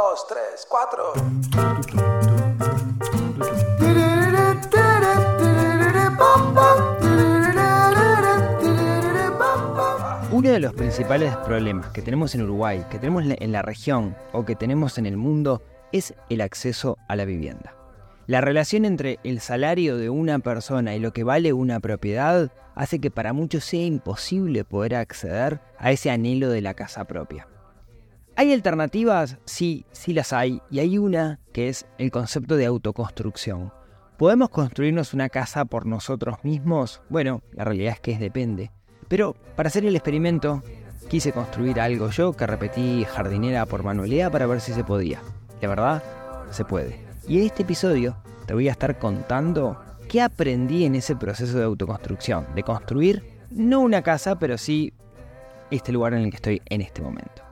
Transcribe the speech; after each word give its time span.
dos, 0.00 0.26
tres, 0.26 0.66
cuatro. 0.68 1.12
Uno 10.32 10.50
de 10.50 10.60
los 10.60 10.72
principales 10.72 11.36
problemas 11.38 11.88
que 11.88 12.00
tenemos 12.00 12.34
en 12.34 12.42
Uruguay, 12.42 12.86
que 12.90 12.98
tenemos 12.98 13.24
en 13.26 13.52
la 13.52 13.60
región 13.60 14.16
o 14.32 14.44
que 14.46 14.56
tenemos 14.56 14.96
en 14.96 15.04
el 15.04 15.18
mundo 15.18 15.62
es 15.92 16.14
el 16.30 16.40
acceso 16.40 16.96
a 17.08 17.16
la 17.16 17.26
vivienda. 17.26 17.74
La 18.26 18.40
relación 18.40 18.86
entre 18.86 19.18
el 19.22 19.40
salario 19.40 19.98
de 19.98 20.08
una 20.08 20.38
persona 20.38 20.94
y 20.94 21.00
lo 21.00 21.12
que 21.12 21.24
vale 21.24 21.52
una 21.52 21.78
propiedad 21.80 22.50
hace 22.74 23.00
que 23.00 23.10
para 23.10 23.34
muchos 23.34 23.64
sea 23.64 23.84
imposible 23.84 24.64
poder 24.64 24.94
acceder 24.94 25.60
a 25.78 25.90
ese 25.90 26.10
anhelo 26.10 26.48
de 26.48 26.62
la 26.62 26.72
casa 26.72 27.04
propia. 27.04 27.48
¿Hay 28.36 28.52
alternativas? 28.52 29.38
Sí, 29.44 29.84
sí 29.92 30.12
las 30.12 30.32
hay, 30.32 30.62
y 30.70 30.78
hay 30.78 30.98
una 30.98 31.40
que 31.52 31.68
es 31.68 31.86
el 31.98 32.10
concepto 32.10 32.56
de 32.56 32.66
autoconstrucción. 32.66 33.72
¿Podemos 34.16 34.50
construirnos 34.50 35.14
una 35.14 35.28
casa 35.28 35.64
por 35.64 35.86
nosotros 35.86 36.36
mismos? 36.42 37.02
Bueno, 37.08 37.42
la 37.52 37.64
realidad 37.64 37.94
es 37.94 38.00
que 38.00 38.12
es 38.12 38.20
depende. 38.20 38.70
Pero 39.08 39.34
para 39.56 39.68
hacer 39.68 39.84
el 39.84 39.96
experimento, 39.96 40.62
quise 41.08 41.32
construir 41.32 41.80
algo 41.80 42.10
yo 42.10 42.32
que 42.32 42.46
repetí 42.46 43.04
jardinera 43.04 43.66
por 43.66 43.82
manualidad 43.82 44.30
para 44.30 44.46
ver 44.46 44.60
si 44.60 44.72
se 44.72 44.84
podía. 44.84 45.20
De 45.60 45.66
verdad, 45.66 46.02
se 46.50 46.64
puede. 46.64 47.00
Y 47.26 47.38
en 47.38 47.46
este 47.46 47.62
episodio 47.62 48.16
te 48.46 48.54
voy 48.54 48.68
a 48.68 48.72
estar 48.72 48.98
contando 48.98 49.80
qué 50.08 50.22
aprendí 50.22 50.84
en 50.84 50.94
ese 50.94 51.16
proceso 51.16 51.58
de 51.58 51.64
autoconstrucción, 51.64 52.46
de 52.54 52.62
construir 52.62 53.40
no 53.50 53.80
una 53.80 54.02
casa, 54.02 54.38
pero 54.38 54.56
sí 54.56 54.92
este 55.70 55.92
lugar 55.92 56.14
en 56.14 56.22
el 56.22 56.30
que 56.30 56.36
estoy 56.36 56.62
en 56.66 56.80
este 56.80 57.02
momento. 57.02 57.49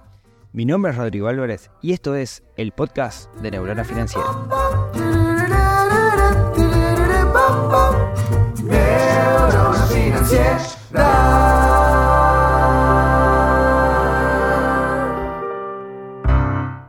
Mi 0.50 0.64
nombre 0.64 0.92
es 0.92 0.96
Rodrigo 0.96 1.28
Álvarez 1.28 1.70
y 1.82 1.92
esto 1.92 2.14
es 2.14 2.42
el 2.56 2.72
podcast 2.72 3.30
de 3.34 3.50
Neurona 3.50 3.84
Financiera. 3.84 4.26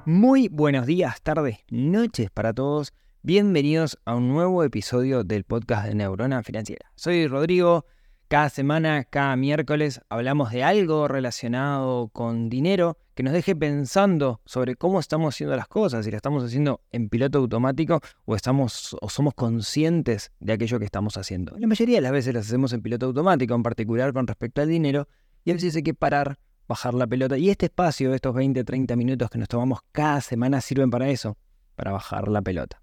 Muy 0.06 0.48
buenos 0.48 0.86
días, 0.86 1.22
tardes, 1.22 1.58
noches 1.70 2.32
para 2.32 2.54
todos. 2.54 2.94
Bienvenidos 3.24 4.00
a 4.06 4.16
un 4.16 4.30
nuevo 4.30 4.64
episodio 4.64 5.26
del 5.26 5.44
podcast 5.44 5.86
de 5.86 5.96
Neurona 5.96 6.44
Financiera. 6.44 6.90
Soy 6.96 7.28
Rodrigo. 7.28 7.86
Cada 8.30 8.50
semana, 8.50 9.04
cada 9.06 9.36
miércoles, 9.36 10.02
hablamos 10.08 10.52
de 10.52 10.64
algo 10.64 11.08
relacionado 11.08 12.10
con 12.10 12.48
dinero 12.48 12.98
que 13.20 13.24
nos 13.24 13.34
deje 13.34 13.54
pensando 13.54 14.40
sobre 14.46 14.78
cómo 14.78 14.98
estamos 14.98 15.36
haciendo 15.36 15.54
las 15.54 15.68
cosas, 15.68 16.06
si 16.06 16.10
lo 16.10 16.16
estamos 16.16 16.42
haciendo 16.42 16.86
en 16.90 17.10
piloto 17.10 17.40
automático 17.40 18.00
o, 18.24 18.34
estamos, 18.34 18.96
o 19.02 19.10
somos 19.10 19.34
conscientes 19.34 20.32
de 20.40 20.54
aquello 20.54 20.80
que 20.80 20.86
estamos 20.86 21.18
haciendo. 21.18 21.54
La 21.60 21.68
mayoría 21.68 21.98
de 21.98 22.02
las 22.02 22.14
veces 22.14 22.34
las 22.34 22.48
hacemos 22.48 22.72
en 22.72 22.82
piloto 22.82 23.08
automático, 23.08 23.54
en 23.54 23.62
particular 23.62 24.14
con 24.14 24.26
respecto 24.26 24.62
al 24.62 24.70
dinero, 24.70 25.10
y 25.44 25.52
a 25.52 25.54
veces 25.54 25.76
hay 25.76 25.84
que 25.84 25.94
parar, 25.94 26.40
bajar 26.66 26.94
la 26.94 27.08
pelota. 27.08 27.38
Y 27.38 27.50
este 27.50 27.66
espacio, 27.66 28.14
estos 28.14 28.34
20, 28.34 28.64
30 28.64 28.96
minutos 28.96 29.30
que 29.30 29.38
nos 29.38 29.50
tomamos 29.50 29.80
cada 29.92 30.22
semana, 30.22 30.62
sirven 30.62 30.90
para 30.90 31.10
eso, 31.10 31.36
para 31.76 31.92
bajar 31.92 32.30
la 32.30 32.42
pelota. 32.42 32.82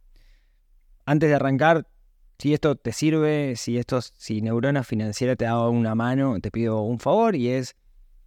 Antes 1.06 1.30
de 1.30 1.34
arrancar, 1.34 1.88
si 2.38 2.52
esto 2.52 2.76
te 2.76 2.92
sirve, 2.92 3.56
si 3.56 3.78
esto, 3.78 4.02
si 4.02 4.42
Neurona 4.42 4.84
Financiera 4.84 5.34
te 5.34 5.46
da 5.46 5.66
una 5.66 5.94
mano, 5.94 6.38
te 6.42 6.50
pido 6.50 6.82
un 6.82 6.98
favor 6.98 7.36
y 7.36 7.48
es 7.48 7.74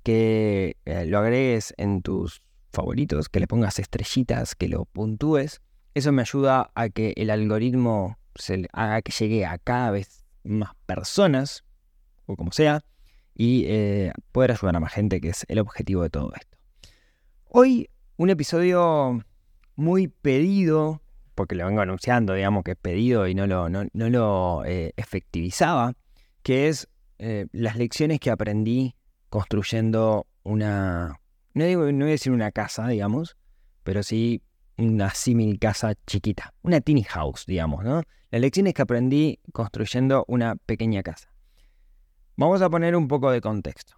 que 0.03 0.78
eh, 0.86 1.05
lo 1.05 1.19
agregues 1.19 1.73
en 1.78 2.02
tus 2.02 2.42
favoritos, 2.72 3.30
que 3.30 3.39
le 3.39 3.47
pongas 3.47 3.80
estrellitas, 3.80 4.56
que 4.56 4.67
lo 4.67 4.86
puntúes. 4.86 5.61
Eso 5.94 6.11
me 6.11 6.22
ayuda 6.22 6.72
a 6.75 6.89
que 6.89 7.14
el 7.17 7.30
algoritmo 7.30 8.17
se 8.36 8.67
haga 8.73 9.02
que 9.02 9.11
llegue 9.11 9.45
a 9.45 9.58
cada 9.58 9.91
vez 9.91 10.25
más 10.44 10.72
personas, 10.86 11.64
o 12.25 12.35
como 12.35 12.51
sea, 12.51 12.84
y 13.34 13.66
eh, 13.68 14.12
poder 14.31 14.51
ayudar 14.51 14.75
a 14.75 14.79
más 14.79 14.94
gente, 14.94 15.19
que 15.19 15.29
es 15.29 15.46
el 15.47 15.59
objetivo 15.59 16.03
de 16.03 16.09
todo 16.09 16.31
esto. 16.35 16.57
Hoy 17.46 17.90
un 18.18 18.29
episodio 18.29 19.23
muy 19.75 20.07
pedido 20.07 21.02
porque 21.40 21.56
lo 21.56 21.66
vengo 21.66 21.79
anunciando, 21.79 22.34
digamos, 22.34 22.66
que 22.66 22.72
he 22.72 22.75
pedido 22.75 23.25
y 23.25 23.34
no 23.34 23.47
lo, 23.47 23.69
no, 23.69 23.88
lo 23.94 24.66
eh, 24.66 24.91
efectivizaba, 24.97 25.94
que 26.44 26.68
es 26.68 26.90
eh, 27.18 27.47
las 27.53 27.78
lecciones 27.78 28.19
que 28.19 28.29
aprendí 28.29 28.94
construyendo 29.29 30.28
una, 30.44 31.19
no, 31.53 31.66
voy 31.66 32.01
a 32.01 32.06
decir 32.06 32.31
una 32.31 32.51
casa, 32.51 32.88
digamos, 32.88 33.38
pero 33.84 34.03
sí 34.03 34.41
una 34.78 35.09
símil 35.12 35.59
casa 35.59 35.94
chiquita, 36.07 36.53
una 36.62 36.81
tiny 36.81 37.03
house, 37.03 37.45
digamos, 37.45 37.84
¿no? 37.84 38.03
Las 38.31 38.41
lecciones 38.41 38.73
que 38.73 38.81
aprendí 38.81 39.40
construyendo 39.51 40.25
una 40.28 40.56
pequeña 40.56 41.03
casa. 41.03 41.34
Vamos 42.38 42.62
a 42.62 42.69
poner 42.69 42.95
un 42.95 43.07
poco 43.07 43.31
de 43.31 43.41
contexto. 43.41 43.95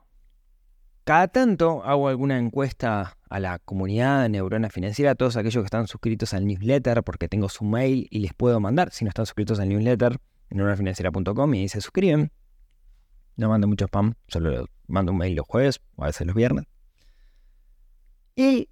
Cada 1.04 1.28
tanto 1.28 1.84
hago 1.84 2.08
alguna 2.08 2.38
encuesta 2.38 3.18
a 3.30 3.40
la 3.40 3.60
comunidad 3.60 4.24
de 4.24 4.30
Neurona 4.30 4.70
Financiera, 4.70 5.12
a 5.12 5.16
todos 5.16 5.36
aquellos 5.36 5.62
que 5.62 5.66
están 5.66 5.88
suscritos 5.88 6.34
al 6.34 6.46
newsletter, 6.46 7.04
porque 7.04 7.28
tengo 7.28 7.50
su 7.50 7.66
mail 7.66 8.08
y 8.10 8.20
les 8.20 8.34
puedo 8.34 8.60
mandar, 8.60 8.92
si 8.92 9.04
no 9.04 9.10
están 9.10 9.26
suscritos 9.26 9.60
al 9.60 9.70
newsletter, 9.70 10.18
neuronafinanciera.com 10.52 11.54
y 11.56 11.60
ahí 11.60 11.70
se 11.70 11.82
suscriben. 11.82 12.32
No 13.42 13.50
mando 13.50 13.68
mucho 13.68 13.86
spam, 13.86 14.14
solo 14.28 14.68
mando 14.88 15.12
un 15.14 15.18
mail 15.18 15.34
los 15.36 15.48
jueves 15.48 15.82
o 15.96 16.04
a 16.04 16.08
veces 16.08 16.28
los 16.28 16.36
viernes. 16.36 16.66
Y 18.36 18.70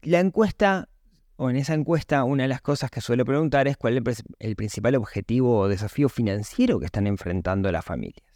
la 0.00 0.20
encuesta, 0.20 0.88
o 1.36 1.50
en 1.50 1.56
esa 1.56 1.74
encuesta, 1.74 2.24
una 2.24 2.44
de 2.44 2.48
las 2.48 2.62
cosas 2.62 2.90
que 2.90 3.02
suelo 3.02 3.26
preguntar 3.26 3.68
es 3.68 3.76
cuál 3.76 4.02
es 4.08 4.24
el 4.38 4.56
principal 4.56 4.94
objetivo 4.94 5.58
o 5.58 5.68
desafío 5.68 6.08
financiero 6.08 6.80
que 6.80 6.86
están 6.86 7.06
enfrentando 7.06 7.70
las 7.70 7.84
familias. 7.84 8.26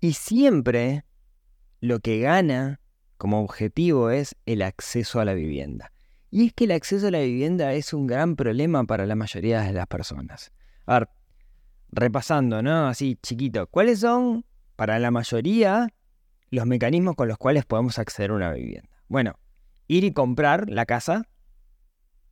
Y 0.00 0.14
siempre 0.14 1.04
lo 1.80 2.00
que 2.00 2.18
gana 2.18 2.80
como 3.18 3.42
objetivo 3.42 4.08
es 4.08 4.34
el 4.46 4.62
acceso 4.62 5.20
a 5.20 5.26
la 5.26 5.34
vivienda. 5.34 5.92
Y 6.30 6.46
es 6.46 6.54
que 6.54 6.64
el 6.64 6.70
acceso 6.70 7.08
a 7.08 7.10
la 7.10 7.20
vivienda 7.20 7.74
es 7.74 7.92
un 7.92 8.06
gran 8.06 8.34
problema 8.34 8.84
para 8.84 9.04
la 9.04 9.14
mayoría 9.14 9.60
de 9.60 9.74
las 9.74 9.86
personas. 9.86 10.52
A 10.86 11.00
ver, 11.00 11.08
repasando, 11.90 12.62
¿no? 12.62 12.88
Así 12.88 13.18
chiquito, 13.22 13.66
¿cuáles 13.68 14.00
son 14.00 14.44
para 14.76 14.98
la 14.98 15.10
mayoría 15.10 15.88
los 16.50 16.66
mecanismos 16.66 17.16
con 17.16 17.28
los 17.28 17.38
cuales 17.38 17.64
podemos 17.64 17.98
acceder 17.98 18.30
a 18.30 18.34
una 18.34 18.52
vivienda? 18.52 18.88
Bueno, 19.08 19.38
ir 19.88 20.04
y 20.04 20.12
comprar 20.12 20.68
la 20.68 20.86
casa, 20.86 21.28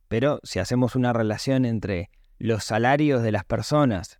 pero 0.07 0.39
si 0.43 0.59
hacemos 0.59 0.95
una 0.95 1.13
relación 1.13 1.65
entre 1.65 2.09
los 2.37 2.63
salarios 2.63 3.23
de 3.23 3.31
las 3.31 3.45
personas 3.45 4.19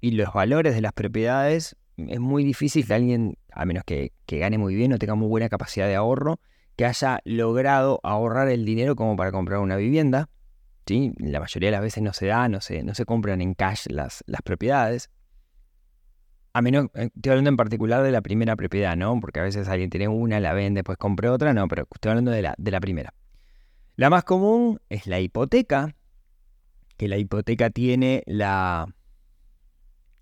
y 0.00 0.12
los 0.12 0.32
valores 0.32 0.74
de 0.74 0.80
las 0.80 0.92
propiedades, 0.92 1.76
es 1.96 2.20
muy 2.20 2.44
difícil 2.44 2.86
que 2.86 2.94
alguien, 2.94 3.38
a 3.52 3.64
menos 3.64 3.84
que, 3.84 4.12
gane 4.26 4.58
muy 4.58 4.74
bien 4.74 4.92
o 4.92 4.98
tenga 4.98 5.14
muy 5.14 5.28
buena 5.28 5.48
capacidad 5.48 5.86
de 5.86 5.94
ahorro, 5.94 6.40
que 6.76 6.86
haya 6.86 7.20
logrado 7.24 8.00
ahorrar 8.02 8.48
el 8.48 8.64
dinero 8.64 8.96
como 8.96 9.14
para 9.14 9.30
comprar 9.30 9.60
una 9.60 9.76
vivienda. 9.76 10.28
¿Sí? 10.86 11.12
La 11.18 11.40
mayoría 11.40 11.68
de 11.68 11.72
las 11.72 11.82
veces 11.82 12.02
no 12.02 12.12
se 12.12 12.26
da, 12.26 12.48
no 12.48 12.60
se, 12.60 12.82
no 12.82 12.94
se 12.94 13.04
compran 13.04 13.40
en 13.40 13.54
cash 13.54 13.86
las, 13.88 14.22
las 14.26 14.42
propiedades. 14.42 15.10
A 16.52 16.62
menos, 16.62 16.86
eh, 16.94 17.10
estoy 17.14 17.30
hablando 17.30 17.50
en 17.50 17.56
particular 17.56 18.02
de 18.02 18.12
la 18.12 18.20
primera 18.20 18.56
propiedad, 18.56 18.96
¿no? 18.96 19.18
Porque 19.20 19.40
a 19.40 19.42
veces 19.42 19.68
alguien 19.68 19.90
tiene 19.90 20.08
una, 20.08 20.40
la 20.40 20.52
vende, 20.52 20.78
después 20.80 20.98
compra 20.98 21.32
otra, 21.32 21.54
no, 21.54 21.66
pero 21.68 21.86
estoy 21.92 22.10
hablando 22.10 22.30
de 22.30 22.42
la, 22.42 22.54
de 22.58 22.70
la 22.70 22.80
primera. 22.80 23.14
La 23.96 24.10
más 24.10 24.24
común 24.24 24.80
es 24.88 25.06
la 25.06 25.20
hipoteca, 25.20 25.94
que 26.96 27.08
la 27.08 27.16
hipoteca 27.16 27.70
tiene 27.70 28.22
la, 28.26 28.86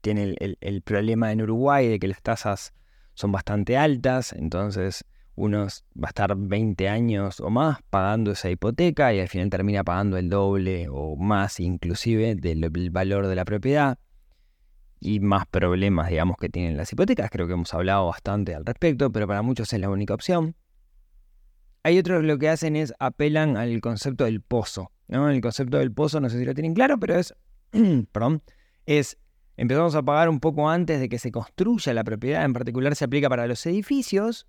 tiene 0.00 0.34
el, 0.38 0.82
problema 0.82 1.32
en 1.32 1.42
Uruguay 1.42 1.88
de 1.88 1.98
que 1.98 2.08
las 2.08 2.22
tasas 2.22 2.72
son 3.14 3.32
bastante 3.32 3.76
altas, 3.76 4.32
entonces 4.32 5.04
uno 5.40 5.66
va 5.96 6.08
a 6.08 6.10
estar 6.10 6.36
20 6.36 6.88
años 6.88 7.40
o 7.40 7.48
más 7.48 7.78
pagando 7.88 8.32
esa 8.32 8.50
hipoteca 8.50 9.14
y 9.14 9.20
al 9.20 9.28
final 9.28 9.48
termina 9.48 9.82
pagando 9.82 10.18
el 10.18 10.28
doble 10.28 10.88
o 10.90 11.16
más 11.16 11.60
inclusive 11.60 12.34
del, 12.34 12.68
valor 12.90 13.26
de 13.26 13.34
la 13.34 13.46
propiedad 13.46 13.98
y 15.00 15.20
más 15.20 15.46
problemas, 15.46 16.10
digamos, 16.10 16.36
que 16.36 16.50
tienen 16.50 16.76
las 16.76 16.92
hipotecas. 16.92 17.30
Creo 17.30 17.46
que 17.46 17.54
hemos 17.54 17.72
hablado 17.72 18.06
bastante 18.06 18.54
al 18.54 18.66
respecto, 18.66 19.10
pero 19.10 19.26
para 19.26 19.40
muchos 19.40 19.72
es 19.72 19.80
la 19.80 19.88
única 19.88 20.12
opción. 20.12 20.54
Hay 21.84 21.98
otros 21.98 22.22
lo 22.22 22.38
que 22.38 22.50
hacen 22.50 22.76
es 22.76 22.92
apelan 22.98 23.56
al 23.56 23.80
concepto 23.80 24.24
del 24.24 24.42
pozo. 24.42 24.92
¿no? 25.08 25.30
El 25.30 25.40
concepto 25.40 25.78
del 25.78 25.90
pozo, 25.90 26.20
no 26.20 26.28
sé 26.28 26.38
si 26.38 26.44
lo 26.44 26.52
tienen 26.52 26.74
claro, 26.74 27.00
pero 27.00 27.18
es, 27.18 27.34
perdón, 28.12 28.42
es 28.84 29.16
empezamos 29.56 29.94
a 29.94 30.02
pagar 30.02 30.28
un 30.28 30.38
poco 30.38 30.68
antes 30.68 31.00
de 31.00 31.08
que 31.08 31.18
se 31.18 31.32
construya 31.32 31.94
la 31.94 32.04
propiedad, 32.04 32.44
en 32.44 32.52
particular 32.52 32.94
se 32.94 33.06
aplica 33.06 33.30
para 33.30 33.46
los 33.46 33.64
edificios, 33.64 34.46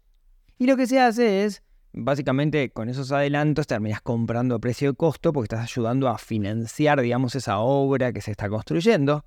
y 0.58 0.68
lo 0.68 0.78
que 0.78 0.88
se 0.88 1.00
hace 1.00 1.46
es, 1.46 1.64
básicamente 1.94 2.72
con 2.72 2.90
esos 2.90 3.12
adelantos 3.12 3.68
terminas 3.68 4.02
comprando 4.02 4.56
a 4.56 4.60
precio 4.60 4.92
de 4.92 4.96
costo 4.96 5.34
porque 5.34 5.46
estás 5.46 5.64
ayudando 5.64 6.08
a 6.08 6.18
financiar, 6.18 7.02
digamos, 7.02 7.36
esa 7.36 7.60
obra 7.60 8.14
que 8.14 8.22
se 8.22 8.32
está 8.32 8.50
construyendo, 8.50 9.26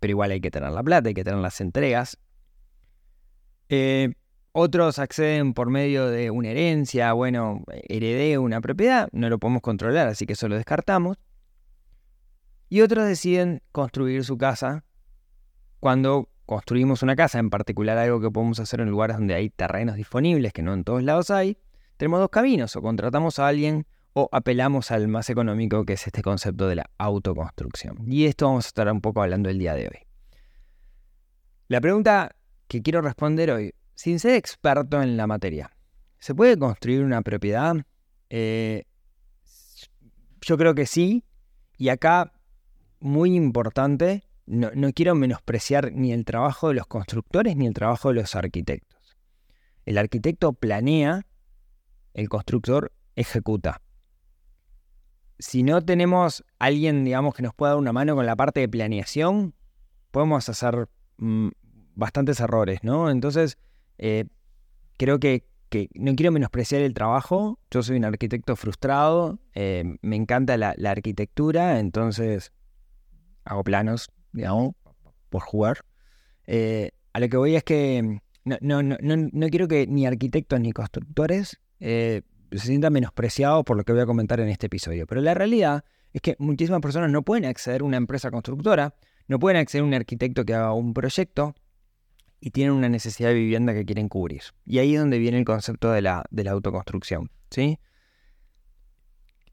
pero 0.00 0.10
igual 0.10 0.30
hay 0.30 0.40
que 0.40 0.50
tener 0.50 0.70
la 0.70 0.82
plata, 0.82 1.08
hay 1.08 1.14
que 1.14 1.24
tener 1.24 1.40
las 1.40 1.60
entregas. 1.60 2.18
Eh, 3.68 4.12
otros 4.52 4.98
acceden 4.98 5.52
por 5.52 5.68
medio 5.68 6.08
de 6.08 6.30
una 6.30 6.48
herencia, 6.48 7.12
bueno, 7.12 7.62
heredé 7.88 8.38
una 8.38 8.60
propiedad, 8.60 9.08
no 9.12 9.28
lo 9.28 9.38
podemos 9.38 9.60
controlar, 9.60 10.08
así 10.08 10.24
que 10.24 10.32
eso 10.32 10.48
lo 10.48 10.56
descartamos. 10.56 11.18
Y 12.68 12.80
otros 12.80 13.06
deciden 13.06 13.62
construir 13.72 14.24
su 14.24 14.38
casa 14.38 14.84
cuando 15.78 16.30
construimos 16.46 17.02
una 17.02 17.16
casa, 17.16 17.38
en 17.38 17.50
particular 17.50 17.98
algo 17.98 18.20
que 18.20 18.30
podemos 18.30 18.58
hacer 18.60 18.80
en 18.80 18.88
lugares 18.88 19.16
donde 19.16 19.34
hay 19.34 19.50
terrenos 19.50 19.96
disponibles, 19.96 20.52
que 20.52 20.62
no 20.62 20.72
en 20.72 20.84
todos 20.84 21.02
lados 21.02 21.30
hay, 21.30 21.58
tenemos 21.96 22.20
dos 22.20 22.30
caminos, 22.30 22.74
o 22.76 22.82
contratamos 22.82 23.38
a 23.38 23.48
alguien 23.48 23.86
o 24.12 24.28
apelamos 24.32 24.90
al 24.92 25.08
más 25.08 25.28
económico, 25.28 25.84
que 25.84 25.92
es 25.94 26.06
este 26.06 26.22
concepto 26.22 26.68
de 26.68 26.76
la 26.76 26.90
autoconstrucción. 26.96 28.10
Y 28.10 28.24
esto 28.24 28.46
vamos 28.46 28.64
a 28.64 28.68
estar 28.68 28.90
un 28.90 29.02
poco 29.02 29.22
hablando 29.22 29.50
el 29.50 29.58
día 29.58 29.74
de 29.74 29.88
hoy. 29.88 30.06
La 31.68 31.80
pregunta 31.80 32.34
que 32.68 32.80
quiero 32.80 33.02
responder 33.02 33.50
hoy, 33.50 33.74
sin 33.94 34.18
ser 34.18 34.36
experto 34.36 35.02
en 35.02 35.16
la 35.16 35.26
materia, 35.26 35.76
¿se 36.18 36.34
puede 36.34 36.56
construir 36.56 37.02
una 37.02 37.20
propiedad? 37.22 37.76
Eh, 38.30 38.84
yo 40.40 40.56
creo 40.56 40.74
que 40.74 40.86
sí, 40.86 41.24
y 41.76 41.88
acá, 41.88 42.32
muy 43.00 43.34
importante, 43.34 44.25
no, 44.46 44.70
no 44.74 44.92
quiero 44.92 45.14
menospreciar 45.14 45.92
ni 45.92 46.12
el 46.12 46.24
trabajo 46.24 46.68
de 46.68 46.74
los 46.74 46.86
constructores 46.86 47.56
ni 47.56 47.66
el 47.66 47.74
trabajo 47.74 48.08
de 48.08 48.14
los 48.14 48.34
arquitectos. 48.34 49.16
El 49.84 49.98
arquitecto 49.98 50.52
planea, 50.52 51.26
el 52.14 52.28
constructor 52.28 52.92
ejecuta 53.14 53.80
si 55.38 55.62
no 55.62 55.82
tenemos 55.82 56.44
alguien, 56.58 57.04
digamos, 57.04 57.34
que 57.34 57.42
nos 57.42 57.54
pueda 57.54 57.72
dar 57.72 57.78
una 57.78 57.92
mano 57.92 58.14
con 58.14 58.26
la 58.26 58.36
parte 58.36 58.60
de 58.60 58.68
planeación, 58.68 59.54
podemos 60.10 60.48
hacer 60.48 60.88
mm, 61.18 61.48
bastantes 61.94 62.40
errores, 62.40 62.82
¿no? 62.82 63.10
Entonces, 63.10 63.58
eh, 63.98 64.24
creo 64.96 65.18
que, 65.20 65.44
no 65.94 66.14
quiero 66.14 66.32
menospreciar 66.32 66.80
el 66.80 66.94
trabajo. 66.94 67.58
Yo 67.70 67.82
soy 67.82 67.98
un 67.98 68.06
arquitecto 68.06 68.56
frustrado, 68.56 69.40
eh, 69.52 69.98
me 70.00 70.16
encanta 70.16 70.56
la, 70.56 70.74
arquitectura, 70.90 71.80
entonces 71.80 72.50
hago 73.44 73.62
planos, 73.62 74.08
digamos, 74.36 74.74
por 75.28 75.42
jugar. 75.42 75.78
Eh, 76.46 76.92
a 77.12 77.18
lo 77.18 77.28
que 77.28 77.36
voy 77.36 77.56
es 77.56 77.64
que 77.64 78.20
no, 78.44 78.56
no, 78.60 78.82
no, 78.82 78.96
no, 79.00 79.48
quiero 79.48 79.66
que 79.66 79.88
ni 79.88 80.06
arquitectos 80.06 80.60
ni 80.60 80.72
constructores 80.72 81.58
se 82.52 82.66
sienta 82.66 82.90
menospreciado 82.90 83.64
por 83.64 83.76
lo 83.76 83.84
que 83.84 83.92
voy 83.92 84.02
a 84.02 84.06
comentar 84.06 84.40
en 84.40 84.48
este 84.48 84.66
episodio. 84.66 85.06
Pero 85.06 85.20
la 85.20 85.34
realidad 85.34 85.84
es 86.12 86.20
que 86.22 86.36
muchísimas 86.38 86.80
personas 86.80 87.10
no 87.10 87.22
pueden 87.22 87.44
acceder 87.44 87.80
a 87.80 87.84
una 87.84 87.96
empresa 87.96 88.30
constructora, 88.30 88.94
no 89.28 89.38
pueden 89.38 89.58
acceder 89.58 89.82
a 89.82 89.86
un 89.86 89.94
arquitecto 89.94 90.44
que 90.44 90.54
haga 90.54 90.72
un 90.72 90.94
proyecto 90.94 91.54
y 92.40 92.50
tienen 92.50 92.74
una 92.74 92.88
necesidad 92.88 93.30
de 93.30 93.34
vivienda 93.34 93.74
que 93.74 93.84
quieren 93.84 94.08
cubrir. 94.08 94.42
Y 94.64 94.78
ahí 94.78 94.94
es 94.94 95.00
donde 95.00 95.18
viene 95.18 95.38
el 95.38 95.44
concepto 95.44 95.90
de 95.90 96.02
la, 96.02 96.24
de 96.30 96.44
la 96.44 96.52
autoconstrucción. 96.52 97.30
¿sí? 97.50 97.78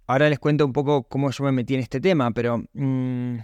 Ahora 0.05 0.29
les 0.29 0.39
cuento 0.39 0.65
un 0.65 0.73
poco 0.73 1.03
cómo 1.03 1.31
yo 1.31 1.43
me 1.43 1.51
metí 1.51 1.73
en 1.73 1.79
este 1.79 1.99
tema, 1.99 2.31
pero 2.31 2.63
mm, 2.73 3.37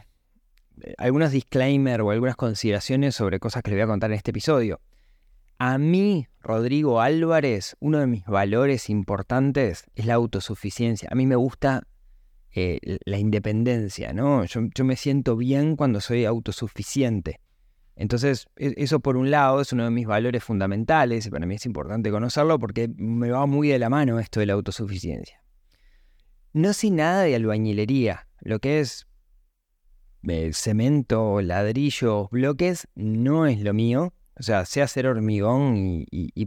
algunos 0.97 1.31
disclaimers 1.31 2.03
o 2.03 2.11
algunas 2.11 2.35
consideraciones 2.35 3.15
sobre 3.15 3.39
cosas 3.39 3.63
que 3.63 3.71
les 3.71 3.77
voy 3.77 3.83
a 3.83 3.87
contar 3.87 4.11
en 4.11 4.17
este 4.17 4.31
episodio. 4.31 4.81
A 5.57 5.77
mí, 5.77 6.27
Rodrigo 6.39 7.01
Álvarez, 7.01 7.75
uno 7.81 7.99
de 7.99 8.07
mis 8.07 8.25
valores 8.25 8.89
importantes 8.89 9.83
es 9.95 10.05
la 10.05 10.13
autosuficiencia. 10.13 11.09
A 11.11 11.15
mí 11.15 11.25
me 11.25 11.35
gusta 11.35 11.83
eh, 12.51 12.79
la 13.03 13.17
independencia, 13.17 14.13
¿no? 14.13 14.45
Yo, 14.45 14.61
me 14.85 14.95
siento 14.95 15.35
bien 15.35 15.75
cuando 15.75 15.99
soy 15.99 16.23
autosuficiente. 16.23 17.41
Entonces, 17.97 18.47
e, 18.55 18.73
eso 18.77 19.01
por 19.01 19.17
un 19.17 19.31
lado 19.31 19.59
es 19.59 19.73
uno 19.73 19.83
de 19.83 19.91
mis 19.91 20.07
valores 20.07 20.43
fundamentales 20.43 21.25
y 21.25 21.29
para 21.29 21.45
mí 21.45 21.55
es 21.55 21.65
importante 21.65 22.09
conocerlo 22.09 22.57
porque 22.57 22.89
me 22.95 23.29
va 23.29 23.45
muy 23.45 23.67
de 23.67 23.79
la 23.79 23.89
mano 23.89 24.17
esto 24.17 24.39
de 24.39 24.45
la 24.45 24.53
autosuficiencia. 24.53 25.43
No 26.53 26.71
sé 26.71 26.89
nada 26.89 27.23
de 27.23 27.35
albañilería, 27.35 28.27
lo 28.39 28.59
que 28.59 28.79
es 28.79 29.08
cemento, 30.53 31.41
ladrillos, 31.41 32.29
bloques, 32.29 32.87
no 32.95 33.45
es 33.45 33.61
lo 33.61 33.73
mío. 33.73 34.13
O 34.39 34.43
sea, 34.43 34.65
sé 34.65 34.81
hacer 34.81 35.05
hormigón 35.05 35.75
y, 35.77 36.05
y, 36.11 36.45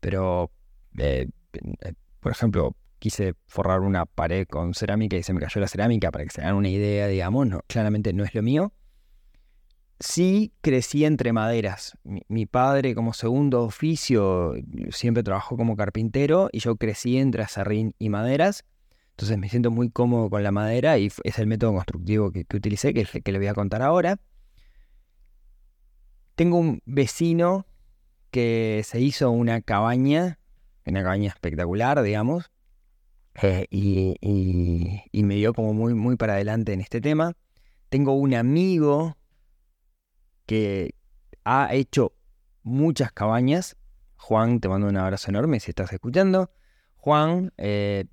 pero, 0.00 0.50
eh, 0.98 1.28
eh, 1.52 1.92
por 2.20 2.32
ejemplo, 2.32 2.76
quise 2.98 3.34
forrar 3.46 3.80
una 3.80 4.06
pared 4.06 4.46
con 4.46 4.74
cerámica 4.74 5.16
y 5.16 5.22
se 5.22 5.32
me 5.32 5.40
cayó 5.40 5.60
la 5.60 5.68
cerámica 5.68 6.10
para 6.10 6.24
que 6.24 6.30
se 6.30 6.40
hagan 6.40 6.54
una 6.54 6.68
idea, 6.68 7.08
digamos, 7.08 7.46
no, 7.46 7.60
claramente 7.66 8.12
no 8.12 8.24
es 8.24 8.34
lo 8.34 8.42
mío. 8.42 8.72
Sí 9.98 10.52
crecí 10.60 11.04
entre 11.04 11.32
maderas. 11.32 11.96
Mi, 12.28 12.46
padre 12.46 12.94
como 12.94 13.12
segundo 13.12 13.62
oficio 13.62 14.54
siempre 14.90 15.22
trabajó 15.22 15.56
como 15.56 15.76
carpintero 15.76 16.48
y 16.52 16.58
yo 16.58 16.76
crecí 16.76 17.18
entre 17.18 17.42
acerrín 17.42 17.94
y 17.98 18.08
maderas. 18.08 18.64
Entonces 19.12 19.38
me 19.38 19.48
siento 19.48 19.70
muy 19.70 19.90
cómodo 19.90 20.30
con 20.30 20.42
la 20.42 20.52
madera 20.52 20.98
y 20.98 21.10
es 21.24 21.38
el 21.38 21.46
método 21.46 21.72
constructivo 21.72 22.32
que, 22.32 22.44
que 22.44 22.56
utilicé, 22.56 22.92
que 22.94 23.04
que 23.04 23.32
le 23.32 23.38
voy 23.38 23.48
a 23.48 23.54
contar 23.54 23.82
ahora. 23.82 24.18
Tengo 26.34 26.58
un 26.58 26.82
vecino 26.86 27.66
que 28.30 28.82
se 28.84 29.00
hizo 29.00 29.30
una 29.30 29.60
cabaña, 29.60 30.38
una 30.86 31.02
cabaña 31.02 31.28
espectacular, 31.28 32.02
digamos, 32.02 32.50
eh, 33.40 33.66
y, 33.70 35.22
me 35.22 35.34
dio 35.36 35.54
como 35.54 35.72
muy, 35.72 35.94
muy 35.94 36.16
para 36.16 36.34
adelante 36.34 36.72
en 36.72 36.80
este 36.80 37.00
tema. 37.00 37.34
Tengo 37.88 38.12
un 38.12 38.34
amigo 38.34 39.16
que 40.46 40.94
ha 41.44 41.74
hecho 41.74 42.14
muchas 42.62 43.12
cabañas. 43.12 43.76
Juan, 44.16 44.60
te 44.60 44.68
mando 44.68 44.88
un 44.88 44.96
abrazo 44.96 45.30
enorme 45.30 45.60
si 45.60 45.70
estás 45.70 45.92
escuchando. 45.92 46.50
Juan, 46.96 47.52
eh, 47.58 48.06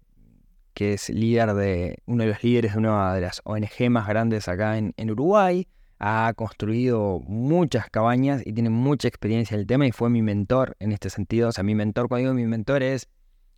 que 0.79 0.93
es 0.93 1.09
líder 1.09 1.55
de, 1.55 1.97
uno 2.05 2.23
de 2.23 2.29
los 2.29 2.41
líderes 2.41 2.71
de 2.71 2.79
una 2.79 3.13
de 3.13 3.19
las 3.19 3.41
ONG 3.43 3.89
más 3.89 4.07
grandes 4.07 4.47
acá 4.47 4.77
en 4.77 5.11
Uruguay 5.11 5.67
ha 5.99 6.31
construido 6.37 7.19
muchas 7.27 7.89
cabañas 7.89 8.41
y 8.45 8.53
tiene 8.53 8.69
mucha 8.69 9.09
experiencia 9.09 9.55
en 9.55 9.59
el 9.59 9.67
tema 9.67 9.85
y 9.85 9.91
fue 9.91 10.09
mi 10.09 10.21
mentor 10.21 10.77
en 10.79 10.93
este 10.93 11.09
sentido. 11.09 11.49
O 11.49 11.51
sea, 11.51 11.65
mi 11.65 11.75
mentor, 11.75 12.07
cuando 12.07 12.31
digo 12.31 12.33
mi 12.33 12.47
mentor 12.47 12.81
es, 12.81 13.09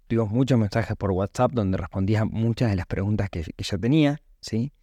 tuvimos 0.07 0.31
muchos 0.31 0.57
mensajes 0.57 0.97
por 0.97 1.11
WhatsApp 1.11 1.51
donde 1.51 1.77
respondía 1.77 2.25
muchas 2.25 2.71
de 2.71 2.75
las 2.75 2.87
preguntas 2.87 3.29
que, 3.29 3.45
yo 3.55 3.79
tenía, 3.79 4.19
¿sí? 4.39 4.73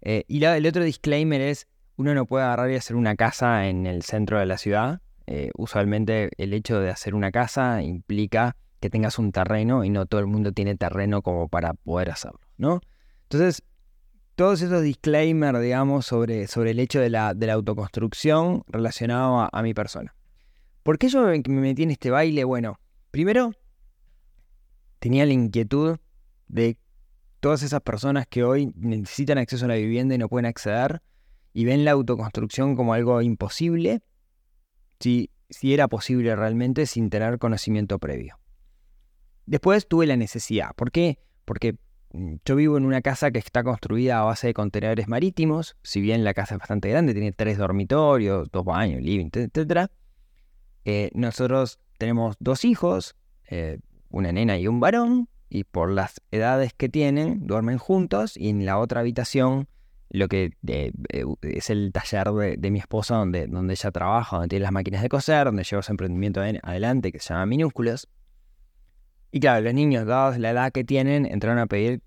Eh, 0.00 0.24
y 0.26 0.42
el 0.42 0.66
otro 0.66 0.82
disclaimer 0.82 1.42
es, 1.42 1.68
uno 1.96 2.14
no 2.14 2.24
puede 2.24 2.44
agarrar 2.44 2.70
y 2.70 2.76
hacer 2.76 2.96
una 2.96 3.14
casa 3.14 3.68
en 3.68 3.86
el 3.86 4.02
centro 4.02 4.38
de 4.38 4.46
la 4.46 4.56
ciudad. 4.56 5.02
Eh, 5.26 5.50
usualmente 5.54 6.30
el 6.38 6.54
hecho 6.54 6.80
de 6.80 6.88
hacer 6.88 7.14
una 7.14 7.30
casa 7.30 7.82
implica 7.82 8.56
que 8.84 8.90
tengas 8.90 9.18
un 9.18 9.32
terreno 9.32 9.82
y 9.82 9.88
no 9.88 10.04
todo 10.04 10.20
el 10.20 10.26
mundo 10.26 10.52
tiene 10.52 10.76
terreno 10.76 11.22
como 11.22 11.48
para 11.48 11.72
poder 11.72 12.10
hacerlo, 12.10 12.40
¿no? 12.58 12.82
Entonces, 13.22 13.62
todos 14.34 14.60
esos 14.60 14.82
disclaimers, 14.82 15.58
digamos, 15.58 16.04
sobre, 16.04 16.46
sobre 16.48 16.72
el 16.72 16.78
hecho 16.78 17.00
de 17.00 17.08
la, 17.08 17.32
de 17.32 17.46
la 17.46 17.54
autoconstrucción 17.54 18.62
relacionado 18.68 19.48
a, 19.50 19.62
mi 19.62 19.72
persona. 19.72 20.14
¿Por 20.82 20.98
qué 20.98 21.08
yo 21.08 21.22
me 21.22 21.40
metí 21.48 21.84
en 21.84 21.92
este 21.92 22.10
baile? 22.10 22.44
Bueno, 22.44 22.78
primero, 23.10 23.52
tenía 24.98 25.24
la 25.24 25.32
inquietud 25.32 25.96
de 26.48 26.76
todas 27.40 27.62
esas 27.62 27.80
personas 27.80 28.26
que 28.26 28.44
hoy 28.44 28.70
necesitan 28.76 29.38
acceso 29.38 29.64
a 29.64 29.68
la 29.68 29.76
vivienda 29.76 30.14
y 30.14 30.18
no 30.18 30.28
pueden 30.28 30.44
acceder 30.44 31.00
y 31.54 31.64
ven 31.64 31.86
la 31.86 31.92
autoconstrucción 31.92 32.76
como 32.76 32.92
algo 32.92 33.22
imposible, 33.22 34.02
si, 35.00 35.30
si 35.48 35.72
era 35.72 35.88
posible 35.88 36.36
realmente 36.36 36.84
sin 36.84 37.08
tener 37.08 37.38
conocimiento 37.38 37.98
previo. 37.98 38.36
Después 39.46 39.86
tuve 39.88 40.06
la 40.06 40.16
necesidad. 40.16 40.70
¿Por 40.76 40.90
qué? 40.90 41.18
Porque 41.44 41.76
Mm, 42.14 42.36
yo 42.44 42.54
vivo 42.54 42.78
en 42.78 42.84
una 42.84 43.02
casa 43.02 43.32
que 43.32 43.40
está 43.40 43.64
construida 43.64 44.20
a 44.20 44.22
base 44.22 44.46
de 44.46 44.54
contenedores 44.54 45.08
marítimos, 45.08 45.76
si 45.82 46.00
bien 46.00 46.22
la 46.22 46.32
casa 46.32 46.54
es 46.54 46.60
bastante 46.60 46.88
grande, 46.88 47.12
tiene 47.12 47.32
tres 47.32 47.58
dormitorios, 47.58 48.48
dos 48.52 48.64
baños, 48.64 49.02
living, 49.02 49.30
etc. 49.32 49.90
Eh, 50.84 51.10
nosotros 51.12 51.80
tenemos 51.98 52.36
dos 52.38 52.64
hijos, 52.64 53.16
eh, 53.50 53.80
una 54.10 54.30
nena 54.30 54.56
y 54.58 54.68
un 54.68 54.78
varón, 54.78 55.28
y 55.48 55.64
por 55.64 55.90
las 55.90 56.20
edades 56.30 56.72
que 56.72 56.88
tienen, 56.88 57.48
duermen 57.48 57.78
juntos, 57.78 58.36
y 58.36 58.48
en 58.48 58.64
la 58.64 58.78
otra 58.78 59.00
habitación, 59.00 59.66
lo 60.10 60.28
que 60.28 60.52
eh, 60.68 60.92
es 61.42 61.68
el 61.70 61.90
taller 61.92 62.30
de, 62.58 62.70
mi 62.70 62.78
esposa, 62.78 63.16
donde, 63.16 63.48
donde 63.48 63.74
ella 63.74 63.90
trabaja, 63.90 64.36
donde 64.36 64.50
tiene 64.50 64.62
las 64.62 64.72
máquinas 64.72 65.02
de 65.02 65.08
coser, 65.08 65.46
donde 65.46 65.64
lleva 65.64 65.82
su 65.82 65.90
emprendimiento 65.90 66.40
adelante, 66.40 67.10
que 67.10 67.18
se 67.18 67.34
llama 67.34 67.46
Minúsculos. 67.46 68.08
Y 69.34 69.40
claro, 69.40 69.62
los 69.62 69.74
niños, 69.74 70.06
dados 70.06 70.38
la 70.38 70.50
edad 70.50 70.70
que 70.70 70.84
tienen, 70.84 71.26
entraron 71.26 71.58
a 71.58 71.66
pedir 71.66 72.02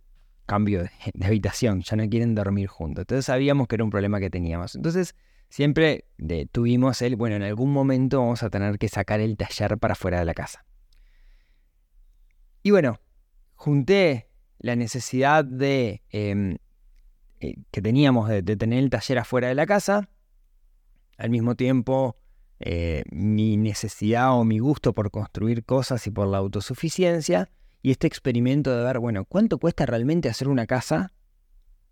cambio 0.46 0.84
de, 1.14 1.26
habitación, 1.26 1.82
ya 1.82 1.98
no 1.98 2.08
quieren 2.08 2.34
dormir 2.36 2.68
juntos. 2.68 3.02
Entonces 3.02 3.26
sabíamos 3.26 3.68
que 3.68 3.76
era 3.76 3.84
un 3.84 3.90
problema 3.90 4.22
que 4.22 4.30
teníamos. 4.30 4.76
Entonces 4.76 5.14
siempre 5.50 6.06
tuvimos 6.54 7.02
el, 7.02 7.18
bueno, 7.18 7.36
en 7.36 7.44
algún 7.44 7.74
momento 7.74 8.22
vamos 8.22 8.44
a 8.44 8.50
tener 8.50 8.80
que 8.80 8.88
sacar 8.88 9.20
el 9.20 9.36
taller 9.36 9.78
para 9.78 9.94
fuera 9.96 10.20
de 10.20 10.24
la 10.24 10.34
casa. 10.34 10.64
Y 12.64 12.72
bueno, 12.72 13.02
junté 13.56 14.30
la 14.60 14.78
necesidad 14.78 15.44
de 15.44 16.04
em, 16.12 16.56
eh, 17.42 17.56
que 17.72 17.82
teníamos 17.82 18.30
de, 18.30 18.42
tener 18.42 18.80
el 18.80 18.90
taller 18.90 19.18
afuera 19.18 19.50
de 19.50 19.56
la 19.56 19.66
casa, 19.66 20.08
al 21.18 21.30
mismo 21.30 21.56
tiempo 21.56 22.16
eh, 22.60 23.04
mi 23.12 23.58
necesidad 23.58 24.38
o 24.38 24.44
mi 24.44 24.60
gusto 24.60 24.94
por 24.94 25.12
construir 25.12 25.64
cosas 25.64 26.06
y 26.08 26.12
por 26.12 26.28
la 26.28 26.38
autosuficiencia, 26.38 27.50
y 27.82 27.92
este 27.92 28.08
experimento 28.08 28.76
de 28.76 28.84
ver, 28.84 29.00
bueno, 29.00 29.26
¿cuánto 29.26 29.60
cuesta 29.60 29.86
realmente 29.86 30.30
hacer 30.30 30.48
una 30.48 30.66
casa 30.66 31.14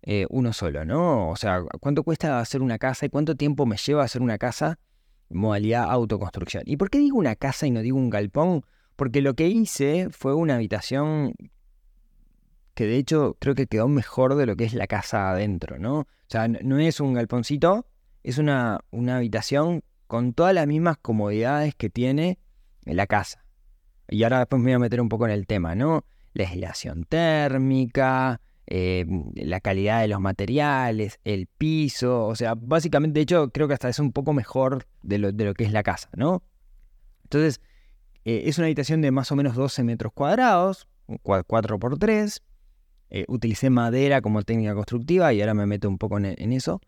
eh, 0.02 0.26
uno 0.30 0.52
solo, 0.52 0.84
¿no? 0.84 1.30
O 1.30 1.36
sea, 1.36 1.62
¿cuánto 1.80 2.04
cuesta 2.04 2.38
hacer 2.38 2.62
una 2.62 2.78
casa 2.78 3.06
y 3.06 3.08
cuánto 3.08 3.34
tiempo 3.34 3.66
me 3.66 3.76
lleva 3.76 4.04
hacer 4.04 4.22
una 4.22 4.38
casa 4.38 4.78
modalidad 5.30 5.90
autoconstrucción? 5.90 6.62
¿Y 6.66 6.76
por 6.76 6.90
qué 6.90 6.98
digo 6.98 7.18
una 7.18 7.34
casa 7.34 7.66
y 7.66 7.72
no 7.72 7.80
digo 7.80 7.96
un 7.96 8.10
galpón? 8.10 8.64
Porque 8.94 9.20
lo 9.20 9.34
que 9.34 9.48
hice 9.48 10.08
fue 10.10 10.34
una 10.34 10.54
habitación 10.54 11.34
que 12.74 12.86
de 12.86 12.98
hecho 12.98 13.36
creo 13.40 13.54
que 13.54 13.66
quedó 13.66 13.88
mejor 13.88 14.36
de 14.36 14.46
lo 14.46 14.54
que 14.54 14.64
es 14.64 14.74
la 14.74 14.86
casa 14.86 15.30
adentro, 15.30 15.78
¿no? 15.78 16.00
O 16.00 16.06
sea, 16.28 16.46
no 16.46 16.78
es 16.78 17.00
un 17.00 17.14
galponcito, 17.14 17.86
es 18.22 18.38
una, 18.38 18.80
una 18.90 19.16
habitación 19.16 19.82
con 20.06 20.32
todas 20.32 20.54
las 20.54 20.66
mismas 20.66 20.96
comodidades 20.98 21.74
que 21.74 21.90
tiene 21.90 22.38
la 22.84 23.06
casa. 23.06 23.44
Y 24.08 24.22
ahora 24.22 24.40
después 24.40 24.60
me 24.60 24.66
voy 24.66 24.74
a 24.74 24.78
meter 24.78 25.00
un 25.00 25.08
poco 25.08 25.26
en 25.26 25.32
el 25.32 25.46
tema, 25.46 25.74
¿no? 25.74 26.04
La 26.32 26.48
aislación 26.48 27.04
térmica, 27.04 28.40
eh, 28.66 29.06
la 29.34 29.60
calidad 29.60 30.00
de 30.00 30.08
los 30.08 30.20
materiales, 30.20 31.18
el 31.24 31.46
piso, 31.46 32.26
o 32.26 32.36
sea, 32.36 32.54
básicamente, 32.54 33.18
de 33.18 33.22
hecho, 33.22 33.50
creo 33.50 33.68
que 33.68 33.74
hasta 33.74 33.88
es 33.88 33.98
un 33.98 34.12
poco 34.12 34.32
mejor 34.32 34.86
de 35.02 35.18
lo, 35.18 35.32
de 35.32 35.44
lo 35.44 35.54
que 35.54 35.64
es 35.64 35.72
la 35.72 35.82
casa, 35.82 36.08
¿no? 36.14 36.42
Entonces, 37.24 37.60
eh, 38.24 38.42
es 38.46 38.58
una 38.58 38.66
habitación 38.66 39.00
de 39.02 39.10
más 39.10 39.32
o 39.32 39.36
menos 39.36 39.54
12 39.54 39.82
metros 39.82 40.12
cuadrados, 40.12 40.88
4 41.22 41.78
por 41.78 41.98
3 41.98 42.42
eh, 43.08 43.24
utilicé 43.28 43.70
madera 43.70 44.20
como 44.20 44.42
técnica 44.42 44.74
constructiva 44.74 45.32
y 45.32 45.40
ahora 45.40 45.54
me 45.54 45.66
meto 45.66 45.88
un 45.88 45.98
poco 45.98 46.18
en, 46.18 46.52
eso. 46.52 46.80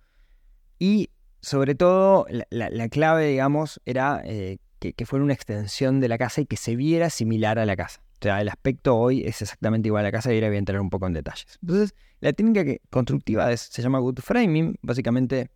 Y 0.79 1.11
sobre 1.41 1.75
todo, 1.75 2.27
la, 2.51 2.89
clave, 2.89 3.29
digamos, 3.29 3.81
era 3.85 4.23
eh, 4.25 4.59
que, 4.79 5.07
fuera 5.07 5.25
una 5.25 5.35
extensión 5.35 6.01
de 6.01 6.09
la 6.09 6.19
casa 6.19 6.41
y 6.41 6.47
que 6.47 6.57
se 6.57 6.77
viera 6.77 7.11
similar 7.11 7.59
a 7.59 7.67
la 7.67 7.77
casa. 7.77 8.01
O 8.21 8.23
sea, 8.23 8.41
el 8.41 8.49
aspecto 8.49 8.97
hoy 8.97 9.25
es 9.25 9.43
exactamente 9.43 9.89
igual 9.89 10.05
a 10.05 10.09
la 10.09 10.13
casa 10.13 10.33
y 10.33 10.37
ahora 10.37 10.49
voy 10.49 10.57
a 10.57 10.59
entrar 10.59 10.81
un 10.81 10.91
poco 10.91 11.07
en 11.07 11.13
detalles. 11.13 11.59
Entonces, 11.63 11.95
la 12.21 12.33
técnica 12.33 12.65
constructiva 12.91 13.57
se 13.57 13.81
llama 13.81 14.01
good 14.01 14.19
framing. 14.19 14.77
Básicamente, 14.83 15.51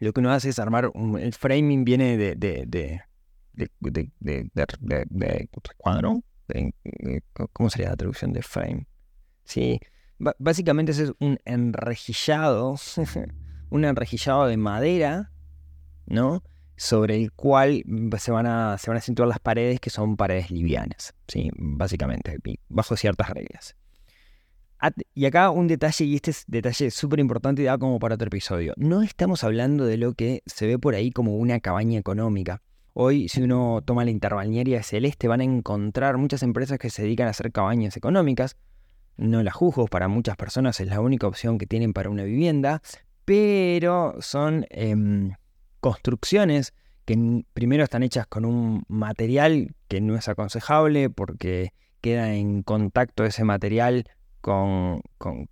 lo 0.00 0.12
que 0.12 0.20
uno 0.20 0.32
hace 0.32 0.48
es 0.48 0.58
armar 0.58 0.90
un, 0.94 1.18
el 1.18 1.32
framing 1.32 1.84
viene 1.84 2.16
de, 2.16 2.34
de, 2.34 2.64
de, 2.66 3.02
de 3.80 5.48
cuadro. 5.76 6.22
¿Cómo 7.52 7.70
sería 7.70 7.90
la 7.90 7.96
traducción 7.96 8.32
de 8.32 8.42
frame? 8.42 8.86
Sí, 9.44 9.80
básicamente 10.38 10.92
es 10.92 11.12
un 11.18 11.38
enrejillado, 11.44 12.76
un 13.70 13.84
enrejillado 13.84 14.46
de 14.46 14.56
madera, 14.56 15.32
¿no? 16.06 16.42
Sobre 16.76 17.16
el 17.16 17.32
cual 17.32 17.82
se 18.18 18.30
van 18.30 18.46
a, 18.46 18.78
se 18.78 18.90
van 18.90 18.98
a 18.98 19.00
situar 19.00 19.28
las 19.28 19.38
paredes 19.38 19.80
que 19.80 19.90
son 19.90 20.16
paredes 20.16 20.50
livianas, 20.50 21.14
¿sí? 21.28 21.50
Básicamente, 21.56 22.38
bajo 22.68 22.96
ciertas 22.96 23.30
reglas. 23.30 23.76
Y 25.14 25.26
acá 25.26 25.50
un 25.50 25.66
detalle, 25.66 26.04
y 26.06 26.16
este 26.16 26.30
es 26.30 26.44
detalle 26.46 26.90
súper 26.90 27.20
importante 27.20 27.60
y 27.60 27.66
da 27.66 27.76
como 27.76 27.98
para 27.98 28.14
otro 28.14 28.28
episodio. 28.28 28.72
No 28.76 29.02
estamos 29.02 29.44
hablando 29.44 29.84
de 29.84 29.98
lo 29.98 30.14
que 30.14 30.42
se 30.46 30.66
ve 30.66 30.78
por 30.78 30.94
ahí 30.94 31.10
como 31.10 31.36
una 31.36 31.60
cabaña 31.60 31.98
económica. 31.98 32.62
Hoy, 32.94 33.28
si 33.28 33.42
uno 33.42 33.82
toma 33.84 34.04
la 34.04 34.10
interbalnearia 34.10 34.82
celeste, 34.82 35.28
van 35.28 35.42
a 35.42 35.44
encontrar 35.44 36.16
muchas 36.16 36.42
empresas 36.42 36.78
que 36.78 36.90
se 36.90 37.02
dedican 37.02 37.26
a 37.26 37.30
hacer 37.30 37.52
cabañas 37.52 37.96
económicas, 37.96 38.56
no 39.16 39.42
la 39.42 39.52
juzgo, 39.52 39.86
para 39.86 40.08
muchas 40.08 40.36
personas 40.36 40.80
es 40.80 40.88
la 40.88 41.00
única 41.00 41.26
opción 41.26 41.58
que 41.58 41.66
tienen 41.66 41.92
para 41.92 42.08
una 42.08 42.22
vivienda, 42.22 42.80
pero 43.30 44.16
son 44.18 44.66
em, 44.70 45.36
construcciones 45.78 46.74
que 47.04 47.44
primero 47.52 47.84
están 47.84 48.02
hechas 48.02 48.26
con 48.26 48.44
un 48.44 48.82
material 48.88 49.76
que 49.86 50.00
no 50.00 50.16
es 50.16 50.28
aconsejable 50.28 51.10
porque 51.10 51.72
queda 52.00 52.34
en 52.34 52.64
contacto 52.64 53.24
ese 53.24 53.44
material 53.44 54.02
con, 54.40 55.02
con, 55.16 55.48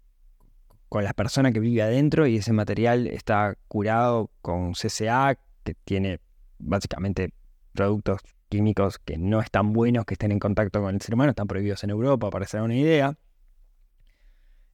con 0.89 1.05
la 1.05 1.13
persona 1.13 1.53
que 1.53 1.61
vive 1.61 1.83
adentro 1.83 2.27
y 2.27 2.39
ese 2.39 2.53
material 2.53 3.07
está 3.07 3.57
curado 3.69 4.33
con 4.43 4.73
CCA, 4.73 5.39
que 5.63 5.75
tiene 5.85 6.19
básicamente 6.59 7.33
productos 7.75 8.23
químicos 8.49 8.99
que 8.99 9.19
no 9.19 9.39
están 9.41 9.73
buenos, 9.73 10.05
que 10.05 10.15
estén 10.15 10.33
en 10.33 10.41
contacto 10.41 10.83
con 10.83 10.97
el 10.97 11.01
ser 11.01 11.15
humano, 11.15 11.31
están 11.31 11.47
prohibidos 11.47 11.85
en 11.85 11.91
Europa, 11.91 12.29
para 12.29 12.45
hacer 12.45 12.61
una 12.61 12.75
idea. 12.75 13.17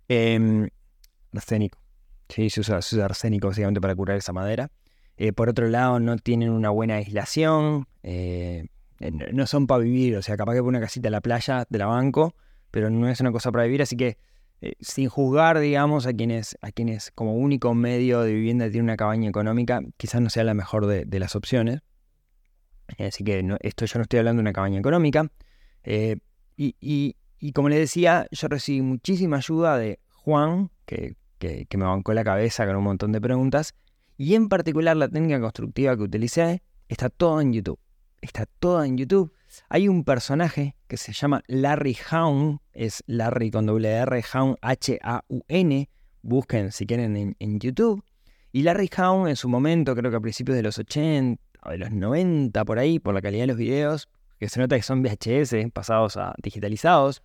Eh, 0.08 0.70
arsénico. 1.34 1.83
Sí, 2.28 2.50
se 2.50 2.60
usa, 2.60 2.78
arsénico 3.04 3.48
básicamente 3.48 3.80
para 3.80 3.94
curar 3.94 4.16
esa 4.16 4.32
madera. 4.32 4.70
Eh, 5.16 5.32
por 5.32 5.48
otro 5.48 5.68
lado, 5.68 6.00
no 6.00 6.16
tienen 6.16 6.50
una 6.50 6.70
buena 6.70 6.96
aislación. 6.96 7.86
Eh, 8.02 8.66
no 9.32 9.46
son 9.46 9.66
para 9.66 9.82
vivir. 9.82 10.16
O 10.16 10.22
sea, 10.22 10.36
capaz 10.36 10.54
que 10.54 10.60
por 10.60 10.68
una 10.68 10.80
casita 10.80 11.08
en 11.08 11.12
la 11.12 11.20
playa 11.20 11.66
de 11.68 11.78
la 11.78 11.86
banco, 11.86 12.34
pero 12.70 12.90
no 12.90 13.08
es 13.08 13.20
una 13.20 13.32
cosa 13.32 13.52
para 13.52 13.64
vivir. 13.64 13.82
Así 13.82 13.96
que, 13.96 14.18
eh, 14.60 14.74
sin 14.80 15.08
juzgar, 15.08 15.58
digamos, 15.58 16.06
a 16.06 16.12
quienes, 16.14 16.56
a 16.62 16.72
quienes 16.72 17.10
como 17.12 17.34
único 17.34 17.74
medio 17.74 18.22
de 18.22 18.32
vivienda 18.32 18.66
tienen 18.66 18.84
una 18.84 18.96
cabaña 18.96 19.28
económica, 19.28 19.80
quizás 19.96 20.20
no 20.20 20.30
sea 20.30 20.44
la 20.44 20.54
mejor 20.54 20.86
de, 20.86 21.18
las 21.18 21.36
opciones. 21.36 21.80
Así 22.98 23.24
que 23.24 23.44
esto 23.60 23.86
yo 23.86 23.98
no 23.98 24.02
estoy 24.02 24.18
hablando 24.18 24.40
de 24.40 24.44
una 24.44 24.52
cabaña 24.52 24.78
económica. 24.78 25.30
y, 26.56 27.16
y 27.44 27.52
como 27.52 27.68
les 27.68 27.78
decía, 27.78 28.26
yo 28.30 28.48
recibí 28.48 28.80
muchísima 28.80 29.36
ayuda 29.36 29.76
de 29.76 30.00
Juan, 30.08 30.70
que, 30.86 31.14
me 31.76 31.84
bancó 31.84 32.12
la 32.14 32.24
cabeza 32.24 32.66
con 32.66 32.76
un 32.76 32.84
montón 32.84 33.12
de 33.12 33.20
preguntas. 33.20 33.74
Y 34.16 34.34
en 34.34 34.48
particular 34.48 34.96
la 34.96 35.08
técnica 35.08 35.40
constructiva 35.40 35.96
que 35.96 36.02
utilicé 36.02 36.62
está 36.88 37.10
todo 37.10 37.40
en 37.40 37.52
YouTube. 37.52 37.78
Está 38.20 38.46
todo 38.46 38.84
en 38.84 38.96
YouTube. 38.96 39.32
Hay 39.68 39.88
un 39.88 40.04
personaje 40.04 40.76
que 40.88 40.96
se 40.96 41.12
llama 41.12 41.42
Larry 41.46 41.96
Haun, 42.10 42.60
es 42.72 43.02
Larry 43.06 43.50
con 43.50 43.66
doble 43.66 43.90
R, 43.90 44.24
Haun, 44.32 44.56
H-A-U-N. 44.62 45.90
Busquen 46.22 46.72
si 46.72 46.86
quieren 46.86 47.16
en, 47.16 47.36
en, 47.38 47.60
YouTube. 47.60 48.02
Y 48.50 48.62
Larry 48.62 48.90
Haun 48.96 49.28
en 49.28 49.36
su 49.36 49.48
momento, 49.48 49.94
creo 49.94 50.10
que 50.10 50.16
a 50.16 50.20
principios 50.20 50.56
de 50.56 50.62
los 50.62 50.78
80 50.78 51.42
o 51.64 51.70
de 51.70 51.78
los 51.78 51.90
90 51.90 52.64
por 52.64 52.78
ahí, 52.78 52.98
por 52.98 53.14
la 53.14 53.20
calidad 53.20 53.42
de 53.42 53.48
los 53.48 53.56
videos, 53.56 54.08
que 54.38 54.48
se 54.48 54.60
nota 54.60 54.76
que 54.76 54.82
son 54.82 55.02
VHS 55.02 55.70
pasados 55.72 56.16
a 56.16 56.34
digitalizados, 56.42 57.22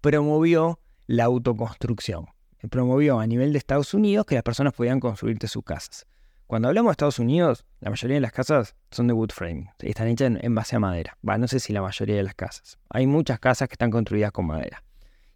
promovió 0.00 0.80
la 1.06 1.24
autoconstrucción. 1.24 2.26
Promovió 2.70 3.20
a 3.20 3.26
nivel 3.26 3.52
de 3.52 3.58
Estados 3.58 3.94
Unidos 3.94 4.26
que 4.26 4.34
las 4.34 4.44
personas 4.44 4.72
podían 4.72 5.00
construirte 5.00 5.48
sus 5.48 5.64
casas. 5.64 6.06
Cuando 6.46 6.68
hablamos 6.68 6.90
de 6.90 6.92
Estados 6.92 7.18
Unidos, 7.18 7.64
la 7.80 7.90
mayoría 7.90 8.14
de 8.14 8.20
las 8.20 8.32
casas 8.32 8.76
son 8.92 9.08
de 9.08 9.12
wood 9.12 9.30
frame, 9.32 9.68
están 9.80 10.06
hechas 10.06 10.32
en, 10.40 10.54
base 10.54 10.76
a 10.76 10.78
madera. 10.78 11.18
No 11.22 11.48
sé 11.48 11.58
si 11.58 11.72
la 11.72 11.82
mayoría 11.82 12.16
de 12.16 12.22
las 12.22 12.34
casas. 12.34 12.78
Hay 12.88 13.06
muchas 13.06 13.40
casas 13.40 13.68
que 13.68 13.74
están 13.74 13.90
construidas 13.90 14.30
con 14.30 14.46
madera. 14.46 14.84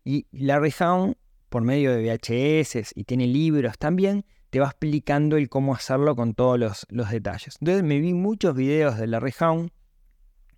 Y 0.04 0.26
Larry 0.30 0.72
Hound, 0.80 1.16
por 1.48 1.62
medio 1.62 1.92
de 1.92 2.02
VHS 2.02 2.92
y 2.94 3.04
tiene 3.04 3.26
libros 3.26 3.76
también, 3.76 4.24
te 4.50 4.60
va 4.60 4.66
explicando 4.66 5.36
el 5.36 5.48
cómo 5.48 5.74
hacerlo 5.74 6.14
con 6.14 6.34
todos 6.34 6.58
los, 6.58 6.86
los 6.90 7.10
detalles. 7.10 7.56
Entonces 7.60 7.82
me 7.82 7.98
vi 7.98 8.14
muchos 8.14 8.54
videos 8.54 8.96
de 8.96 9.08
Larry 9.08 9.34
Hound. 9.40 9.72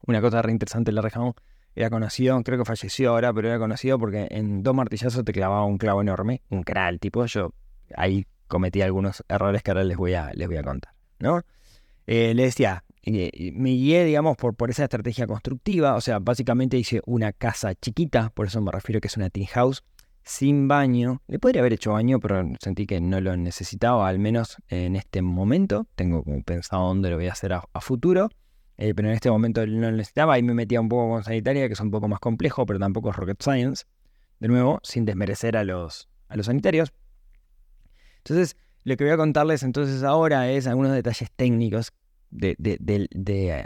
Una 0.07 0.21
cosa 0.21 0.43
re 0.43 0.53
interesante 0.53 0.91
de 0.91 0.97
Larry 0.97 1.13
Hound 1.17 1.35
era 1.75 1.91
conocido, 1.91 2.41
creo 2.43 2.59
que 2.59 2.65
falleció 2.65 3.11
ahora, 3.11 3.33
pero 3.33 3.49
era 3.49 3.59
conocido 3.59 3.99
porque 3.99 4.29
en 4.31 4.63
dos 4.63 4.75
martillazos 4.75 5.25
te 5.25 5.33
clavaba 5.33 5.65
un 5.65 5.79
clavo 5.79 6.03
enorme, 6.03 6.43
un 6.51 6.63
cral, 6.63 7.01
tipo. 7.01 7.25
Yo 7.27 7.53
ahí 7.97 8.27
cometí 8.47 8.83
algunos 8.83 9.25
errores 9.29 9.63
que 9.63 9.71
ahora 9.71 9.85
les 9.85 9.97
voy 9.97 10.15
a, 10.15 10.33
les 10.35 10.49
voy 10.49 10.59
a 10.59 10.63
contar, 10.63 10.95
¿no? 11.19 11.43
Eh, 12.07 12.35
le 12.35 12.45
decía, 12.45 12.85
me 13.05 13.71
guié, 13.71 14.05
digamos, 14.05 14.37
por, 14.37 14.55
por 14.55 14.71
esa 14.71 14.85
estrategia 14.85 15.27
constructiva. 15.27 15.95
O 15.95 16.01
sea, 16.01 16.19
básicamente 16.19 16.77
hice 16.77 17.01
una 17.07 17.33
casa 17.33 17.75
chiquita, 17.75 18.31
por 18.35 18.47
eso 18.47 18.61
me 18.61 18.71
refiero 18.71 19.01
que 19.01 19.09
es 19.09 19.17
una 19.17 19.31
teen 19.31 19.47
house, 19.47 19.83
sin 20.23 20.69
baño. 20.69 21.23
Le 21.27 21.39
podría 21.39 21.63
haber 21.63 21.73
hecho 21.73 21.93
baño, 21.93 22.21
pero 22.21 22.45
sentí 22.61 22.87
que 22.87 23.01
no 23.01 23.21
lo 23.21 23.37
necesitaba, 23.37 24.09
al 24.09 24.19
menos 24.19 24.59
en 24.69 24.97
este 24.97 25.23
momento. 25.23 25.87
Tengo 25.95 26.23
como 26.23 26.43
pensado 26.43 26.87
dónde 26.89 27.11
lo 27.11 27.17
voy 27.17 27.29
a 27.29 27.33
hacer 27.33 27.53
a 27.55 27.81
futuro. 27.81 28.29
Eh, 28.83 28.95
pero 28.97 29.09
en 29.09 29.15
este 29.15 29.31
momento 29.31 29.65
no 29.65 29.91
lo 29.91 29.97
necesitaba. 29.97 30.41
y 30.41 30.43
me 30.43 30.55
metía 30.55 30.81
un 30.81 30.89
poco 30.89 31.09
con 31.09 31.23
sanitaria, 31.23 31.69
que 31.69 31.75
es 31.75 31.81
un 31.81 31.93
poco 31.93 32.09
más 32.09 32.19
complejo, 32.19 32.67
pero 32.67 32.81
tampoco 32.81 33.11
es 33.11 33.17
rocket 33.17 33.41
science. 33.41 33.85
De 34.41 34.49
nuevo, 34.49 34.81
sin 34.83 35.05
desmerecer 35.05 35.57
a 35.57 35.63
los, 35.63 36.09
a 36.29 36.37
los 36.37 36.47
sanitarios. 36.47 36.93
Entonces, 38.19 38.57
lo 38.83 38.97
que 38.97 39.05
voy 39.05 39.13
a 39.13 39.17
contarles 39.17 39.63
entonces 39.63 40.03
ahora 40.03 40.51
es 40.51 40.67
algunos 40.67 40.93
detalles 40.93 41.31
técnicos 41.31 41.93
de, 42.31 42.57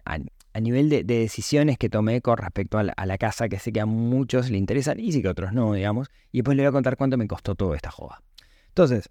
a, 0.04 0.60
nivel 0.60 0.90
de, 0.90 1.02
decisiones 1.02 1.78
que 1.78 1.88
tomé 1.88 2.20
con 2.20 2.36
respecto 2.36 2.76
a 2.76 2.82
la, 2.82 3.18
casa, 3.18 3.48
que 3.48 3.58
sé 3.58 3.72
que 3.72 3.80
a 3.80 3.86
muchos 3.86 4.50
le 4.50 4.58
interesan 4.58 5.00
y 5.00 5.12
sí 5.12 5.22
que 5.22 5.28
a 5.28 5.30
otros 5.30 5.54
no, 5.54 5.72
digamos. 5.72 6.08
Y 6.30 6.38
después 6.38 6.58
les 6.58 6.64
voy 6.64 6.68
a 6.68 6.72
contar 6.72 6.98
cuánto 6.98 7.16
me 7.16 7.26
costó 7.26 7.54
toda 7.54 7.74
esta 7.74 7.90
joda. 7.90 8.22
Entonces, 8.68 9.08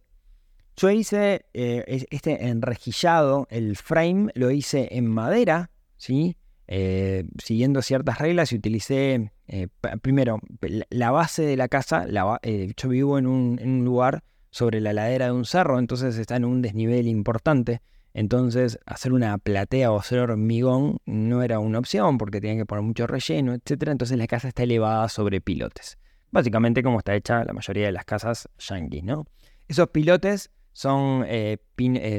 yo 0.77 0.91
hice 0.91 1.47
eh, 1.55 2.05
este 2.11 2.45
enrejillado, 2.45 3.47
el 3.49 3.75
frame, 3.75 4.31
lo 4.35 4.51
hice 4.51 4.89
en 4.91 5.07
madera, 5.07 5.71
¿sí? 5.97 6.37
Eh, 6.67 7.25
siguiendo 7.43 7.81
ciertas 7.81 8.17
reglas 8.17 8.51
y 8.51 8.55
utilicé, 8.55 9.31
eh, 9.47 9.67
primero, 10.01 10.39
la 10.89 11.11
base 11.11 11.43
de 11.43 11.57
la 11.57 11.67
casa, 11.67 12.05
eh, 12.41 12.73
yo 12.75 12.89
vivo 12.89 13.19
en 13.19 13.27
un, 13.27 13.85
lugar 13.85 14.23
sobre 14.49 14.81
la 14.81 14.93
ladera 14.93 15.27
de 15.27 15.31
un 15.33 15.45
cerro, 15.45 15.77
entonces 15.77 16.17
está 16.17 16.37
en 16.37 16.45
un 16.45 16.61
desnivel 16.61 17.07
importante, 17.07 17.81
Entonces, 18.13 18.79
hacer 18.85 19.11
una 19.11 19.37
platea 19.37 19.91
o 19.91 19.99
hacer 19.99 20.19
hormigón 20.19 20.99
no 21.05 21.43
era 21.43 21.59
una 21.59 21.79
opción 21.79 22.17
porque 22.17 22.39
tenían 22.39 22.59
que 22.59 22.65
poner 22.65 22.81
mucho 22.81 23.07
relleno, 23.07 23.53
etc. 23.53 23.89
Entonces 23.89 24.17
la 24.17 24.25
casa 24.25 24.47
está 24.47 24.63
elevada 24.63 25.09
sobre 25.09 25.41
pilotes. 25.41 25.97
Básicamente 26.31 26.81
como 26.81 26.99
está 26.99 27.13
hecha 27.13 27.43
la 27.43 27.51
mayoría 27.51 27.87
de 27.87 27.91
las 27.91 28.05
casas 28.05 28.47
yankees, 28.57 29.03
¿no? 29.03 29.25
Esos 29.67 29.89
pilotes 29.89 30.49
son, 30.71 31.25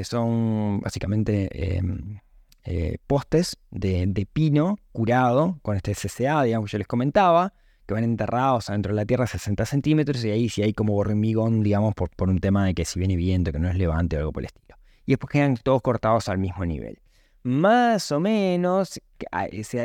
son 0.02 0.80
básicamente 0.80 1.78
em, 1.78 2.18
eh, 2.66 2.98
postes 3.06 3.56
de, 3.70 4.28
pino 4.32 4.78
curado 4.92 5.58
con 5.62 5.76
este 5.76 5.94
CCA, 5.94 6.42
digamos, 6.42 6.70
yo 6.70 6.78
les 6.78 6.86
comentaba, 6.86 7.54
que 7.86 7.94
van 7.94 8.04
enterrados 8.04 8.68
adentro 8.68 8.92
de 8.92 8.96
la 8.96 9.06
tierra 9.06 9.26
60 9.26 9.64
centímetros 9.64 10.24
y 10.24 10.30
ahí 10.30 10.48
sí 10.48 10.62
hay 10.62 10.72
como 10.72 10.96
hormigón, 10.96 11.62
digamos, 11.62 11.94
por, 11.94 12.10
por 12.10 12.28
un 12.28 12.40
tema 12.40 12.66
de 12.66 12.74
que 12.74 12.84
si 12.84 12.98
viene 12.98 13.16
viento, 13.16 13.52
que 13.52 13.58
no 13.58 13.68
es 13.68 13.76
levante 13.76 14.16
o 14.16 14.18
algo 14.18 14.32
por 14.32 14.42
el 14.42 14.46
estilo 14.46 14.66
y 15.06 15.12
después 15.12 15.30
quedan 15.30 15.56
todos 15.56 15.80
cortados 15.80 16.28
al 16.28 16.38
mismo 16.38 16.64
nivel. 16.66 16.98
Más 17.44 18.10
o 18.10 18.18
menos, 18.18 19.00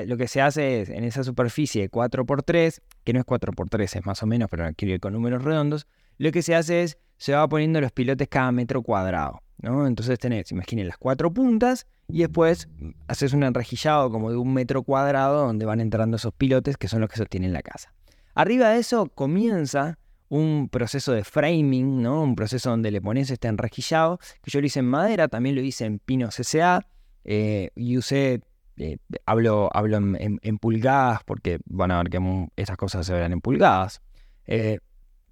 lo 0.07 0.17
que 0.17 0.27
se 0.27 0.41
hace 0.41 0.81
es 0.81 0.89
en 0.89 1.03
esa 1.03 1.23
superficie 1.23 1.83
de 1.83 1.91
4x3, 1.91 2.81
que 3.03 3.13
no 3.13 3.19
es 3.19 3.25
4x3, 3.25 3.97
es 3.99 4.05
más 4.05 4.23
o 4.23 4.25
menos, 4.25 4.49
pero 4.49 4.67
quiero 4.75 4.95
ir 4.95 4.99
con 4.99 5.13
números 5.13 5.43
redondos, 5.43 5.87
lo 6.17 6.31
que 6.31 6.41
se 6.41 6.55
hace 6.55 6.81
es, 6.83 6.97
se 7.17 7.33
va 7.33 7.47
poniendo 7.47 7.79
los 7.79 7.91
pilotes 7.91 8.27
cada 8.27 8.51
metro 8.51 8.81
cuadrado. 8.81 9.43
Entonces 9.61 10.17
tenés, 10.17 10.51
imaginen, 10.51 10.87
las 10.87 10.97
cuatro 10.97 11.31
puntas 11.31 11.85
y 12.07 12.19
después 12.19 12.67
haces 13.07 13.33
un 13.33 13.43
enrejillado 13.43 14.09
como 14.09 14.31
de 14.31 14.37
un 14.37 14.53
metro 14.53 14.83
cuadrado 14.83 15.45
donde 15.45 15.65
van 15.65 15.79
entrando 15.79 16.17
esos 16.17 16.33
pilotes 16.33 16.77
que 16.77 16.87
son 16.87 17.01
los 17.01 17.09
que 17.09 17.17
sostienen 17.17 17.53
la 17.53 17.61
casa. 17.61 17.93
Arriba 18.33 18.69
de 18.69 18.79
eso 18.79 19.07
comienza 19.07 19.99
un 20.29 20.69
proceso 20.69 21.11
de 21.11 21.23
framing, 21.23 22.01
¿no? 22.01 22.23
Un 22.23 22.35
proceso 22.35 22.69
donde 22.69 22.89
le 22.89 23.01
pones 23.01 23.29
este 23.29 23.49
enrejillado, 23.49 24.17
que 24.41 24.49
yo 24.49 24.61
lo 24.61 24.65
hice 24.65 24.79
en 24.79 24.85
madera, 24.85 25.27
también 25.27 25.55
lo 25.55 25.61
hice 25.61 25.85
en 25.85 25.99
pino 25.99 26.29
CCA, 26.29 26.87
eh, 27.25 27.71
y 27.75 27.97
usé, 27.97 28.41
eh, 28.77 28.97
hablo, 29.25 29.69
hablo 29.73 29.97
en, 29.97 30.57
pulgadas, 30.57 31.19
porque 31.25 31.59
van 31.65 31.91
a 31.91 31.97
ver 31.97 32.09
que 32.09 32.47
estas 32.55 32.77
cosas 32.77 33.05
se 33.05 33.13
verán 33.13 33.33
en 33.33 33.41
pulgadas. 33.41 34.01
Eh, 34.45 34.79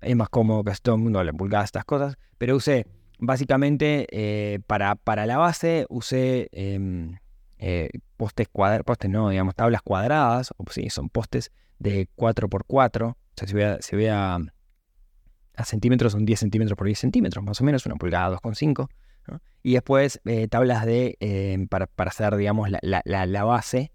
es 0.02 0.16
más 0.16 0.30
cómodo 0.30 0.66
que 0.66 0.74
todo 0.82 0.96
el 0.96 1.02
mundo 1.02 1.20
hable 1.20 1.32
en 1.32 1.38
pulgadas 1.38 1.66
estas 1.66 1.86
cosas, 1.86 2.18
pero 2.38 2.58
usé, 2.58 2.86
básicamente, 3.20 4.62
para, 4.68 4.96
para 4.96 5.26
la 5.26 5.38
base, 5.38 5.86
usé 5.90 6.50
em, 6.52 7.18
postes 8.18 8.48
cuadrados, 8.50 8.86
postes 8.86 9.10
no, 9.10 9.30
digamos, 9.30 9.56
tablas 9.56 9.82
cuadradas, 9.82 10.54
o 10.58 10.64
sí, 10.72 10.90
son 10.90 11.10
postes 11.10 11.52
de 11.78 12.08
4x4, 12.16 13.12
o 13.12 13.18
sea, 13.36 13.78
si 13.82 13.96
voy 13.96 14.08
a, 14.08 14.40
centímetros 15.66 16.14
son 16.14 16.26
10 16.26 16.40
centímetros 16.40 16.78
por 16.78 16.88
10 16.88 17.00
centímetros, 17.00 17.44
más 17.44 17.60
o 17.62 17.64
menos, 17.64 17.86
una 17.86 17.96
pulgada 17.96 18.38
2,5. 18.38 18.90
Y 19.62 19.74
después 19.74 20.22
eh, 20.26 20.48
tablas 20.48 20.86
de, 20.86 21.18
eh, 21.20 21.68
para, 21.70 21.90
hacer, 21.98 22.36
digamos, 22.38 22.70
la, 22.72 23.44
base, 23.44 23.92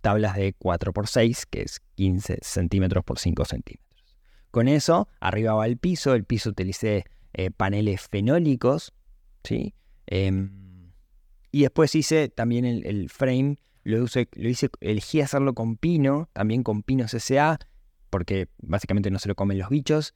tablas 0.00 0.34
de 0.34 0.54
4 0.54 0.92
por 0.92 1.06
6, 1.06 1.46
que 1.46 1.62
es 1.62 1.80
15 1.96 2.38
centímetros 2.42 3.04
por 3.04 3.18
5 3.18 3.44
centímetros. 3.44 4.16
Con 4.50 4.68
eso, 4.68 5.06
arriba 5.20 5.54
va 5.54 5.66
el 5.66 5.76
piso, 5.76 6.14
el 6.14 6.24
piso 6.24 6.50
utilicé 6.50 7.04
eh, 7.32 7.50
paneles 7.50 8.08
fenólicos, 8.08 8.92
¿sí? 9.44 9.74
Em, 10.06 10.92
y 11.52 11.62
después 11.62 11.94
hice 11.94 12.28
también 12.28 12.64
el, 12.64 13.10
frame, 13.10 13.58
lo, 13.82 14.04
hice, 14.04 14.70
elegí 14.80 15.20
hacerlo 15.20 15.54
con 15.54 15.76
pino, 15.76 16.28
también 16.32 16.62
con 16.62 16.82
pino 16.82 17.06
CCA, 17.06 17.58
porque 18.08 18.48
básicamente 18.58 19.10
no 19.10 19.18
se 19.18 19.28
lo 19.28 19.34
comen 19.34 19.58
los 19.58 19.68
bichos. 19.68 20.14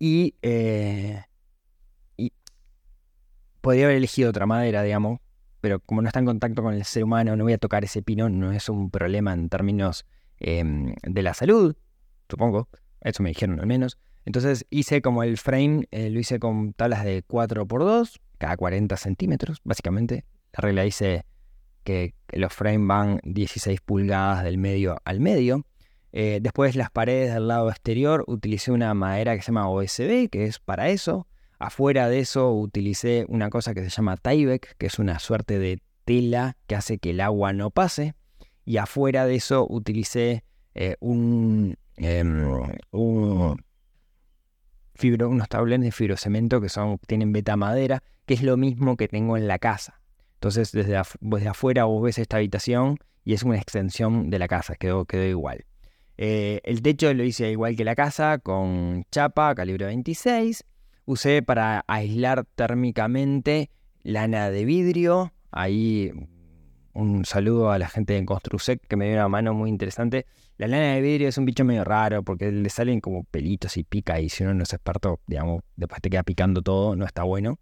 Eh, 0.00 1.22
y, 2.16 2.32
podría 3.60 3.86
haber 3.86 3.96
elegido 3.96 4.30
otra 4.30 4.46
madera, 4.46 4.82
digamos, 4.82 5.20
pero 5.60 5.80
como 5.80 6.02
no 6.02 6.08
está 6.08 6.20
en 6.20 6.26
contacto 6.26 6.62
con 6.62 6.74
el 6.74 6.84
ser 6.84 7.04
humano, 7.04 7.36
no 7.36 7.44
voy 7.44 7.54
a 7.54 7.58
tocar 7.58 7.84
ese 7.84 8.02
pino, 8.02 8.28
no 8.28 8.52
es 8.52 8.68
un 8.68 8.90
problema 8.90 9.32
en 9.32 9.48
términos 9.48 10.06
em, 10.38 10.94
de 11.02 11.22
la 11.22 11.34
salud, 11.34 11.76
supongo, 12.28 12.68
eso 13.00 13.22
me 13.22 13.30
dijeron 13.30 13.60
al 13.60 13.66
menos. 13.66 13.98
Entonces 14.26 14.66
hice 14.70 15.00
como 15.00 15.22
el 15.22 15.38
frame, 15.38 15.86
eh, 15.92 16.10
lo 16.10 16.18
hice 16.18 16.38
con 16.40 16.72
tablas 16.74 17.04
de 17.04 17.24
4x2, 17.24 18.18
cada 18.38 18.56
40 18.56 18.96
centímetros, 18.96 19.60
básicamente. 19.62 20.24
La 20.52 20.62
regla 20.62 20.82
dice 20.82 21.24
que 21.84 22.14
los 22.32 22.52
frames 22.52 22.86
van 22.86 23.20
16 23.22 23.80
pulgadas 23.80 24.42
del 24.42 24.58
medio 24.58 25.00
al 25.04 25.20
medio. 25.20 25.64
Eh, 26.12 26.40
después 26.42 26.74
las 26.74 26.90
paredes 26.90 27.32
del 27.34 27.46
lado 27.46 27.70
exterior 27.70 28.24
utilicé 28.26 28.72
una 28.72 28.92
madera 28.94 29.36
que 29.36 29.42
se 29.42 29.46
llama 29.46 29.70
OSB, 29.70 30.28
que 30.28 30.44
es 30.44 30.58
para 30.58 30.88
eso. 30.88 31.28
Afuera 31.60 32.08
de 32.08 32.18
eso 32.18 32.52
utilicé 32.52 33.26
una 33.28 33.48
cosa 33.48 33.74
que 33.74 33.84
se 33.84 33.90
llama 33.90 34.16
Tyvek, 34.16 34.76
que 34.76 34.86
es 34.86 34.98
una 34.98 35.20
suerte 35.20 35.60
de 35.60 35.80
tela 36.04 36.56
que 36.66 36.74
hace 36.74 36.98
que 36.98 37.10
el 37.10 37.20
agua 37.20 37.52
no 37.52 37.70
pase. 37.70 38.14
Y 38.64 38.78
afuera 38.78 39.24
de 39.24 39.36
eso 39.36 39.66
utilicé 39.70 40.42
eh, 40.74 40.96
un, 40.98 41.76
em, 41.96 42.42
fibro, 44.96 45.28
unos 45.28 45.48
tablones 45.48 45.86
de 45.86 45.92
fibrocemento 45.92 46.60
que 46.60 46.68
son, 46.68 46.98
tienen 47.06 47.32
beta 47.32 47.56
madera, 47.56 48.02
que 48.24 48.34
es 48.34 48.42
lo 48.42 48.56
mismo 48.56 48.96
que 48.96 49.08
tengo 49.08 49.36
en 49.36 49.48
la 49.48 49.58
casa. 49.58 50.00
Entonces 50.34 50.72
desde, 50.72 51.00
desde 51.20 51.48
afuera 51.48 51.84
vos 51.84 52.02
ves 52.02 52.18
esta 52.18 52.38
habitación 52.38 52.98
y 53.24 53.34
es 53.34 53.42
una 53.42 53.56
extensión 53.56 54.30
de 54.30 54.38
la 54.38 54.48
casa, 54.48 54.76
quedó, 54.76 55.04
quedó 55.04 55.24
igual. 55.24 55.64
Eh, 56.18 56.60
el 56.64 56.82
techo 56.82 57.12
lo 57.12 57.24
hice 57.24 57.50
igual 57.50 57.76
que 57.76 57.84
la 57.84 57.94
casa, 57.94 58.38
con 58.38 59.04
chapa 59.10 59.54
calibre 59.54 59.86
26. 59.86 60.64
Usé 61.04 61.42
para 61.42 61.84
aislar 61.86 62.46
térmicamente 62.54 63.70
lana 64.02 64.50
de 64.50 64.64
vidrio. 64.64 65.32
Ahí 65.50 66.12
un 66.92 67.24
saludo 67.24 67.70
a 67.70 67.78
la 67.78 67.88
gente 67.88 68.14
de 68.14 68.24
Construsec 68.24 68.80
que 68.86 68.96
me 68.96 69.06
dio 69.06 69.16
una 69.16 69.28
mano 69.28 69.54
muy 69.54 69.70
interesante. 69.70 70.26
La 70.58 70.68
lana 70.68 70.94
de 70.94 71.00
vidrio 71.02 71.28
es 71.28 71.36
un 71.36 71.44
bicho 71.44 71.64
medio 71.64 71.84
raro 71.84 72.22
porque 72.22 72.50
le 72.50 72.68
salen 72.70 73.00
como 73.00 73.24
pelitos 73.24 73.76
y 73.76 73.84
pica 73.84 74.20
y 74.20 74.30
si 74.30 74.42
uno 74.42 74.54
no 74.54 74.62
es 74.62 74.72
experto, 74.72 75.20
digamos, 75.26 75.62
después 75.76 76.00
te 76.00 76.08
queda 76.08 76.22
picando 76.22 76.62
todo, 76.62 76.96
no 76.96 77.04
está 77.04 77.24
bueno. 77.24 77.58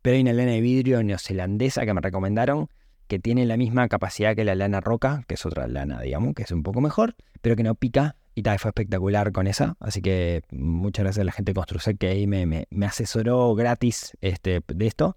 Pero 0.00 0.14
hay 0.14 0.22
una 0.22 0.32
lana 0.32 0.52
de 0.52 0.60
vidrio 0.60 1.02
neozelandesa 1.02 1.84
que 1.84 1.94
me 1.94 2.00
recomendaron 2.00 2.68
que 3.06 3.18
tiene 3.18 3.46
la 3.46 3.56
misma 3.56 3.88
capacidad 3.88 4.34
que 4.34 4.44
la 4.44 4.54
lana 4.54 4.80
roca, 4.80 5.24
que 5.26 5.34
es 5.34 5.44
otra 5.44 5.66
lana, 5.66 6.00
digamos, 6.00 6.34
que 6.34 6.44
es 6.44 6.52
un 6.52 6.62
poco 6.62 6.80
mejor, 6.80 7.16
pero 7.40 7.56
que 7.56 7.62
no 7.62 7.74
pica. 7.74 8.16
Y 8.36 8.42
tal, 8.42 8.58
fue 8.58 8.70
espectacular 8.70 9.30
con 9.30 9.46
esa. 9.46 9.76
Así 9.78 10.02
que 10.02 10.42
muchas 10.50 11.04
gracias 11.04 11.22
a 11.22 11.24
la 11.24 11.32
gente 11.32 11.50
de 11.50 11.54
Construsec 11.54 11.98
que 11.98 12.08
ahí 12.08 12.26
me, 12.26 12.66
asesoró 12.84 13.54
gratis 13.54 14.16
este, 14.20 14.60
de 14.66 14.86
esto. 14.86 15.16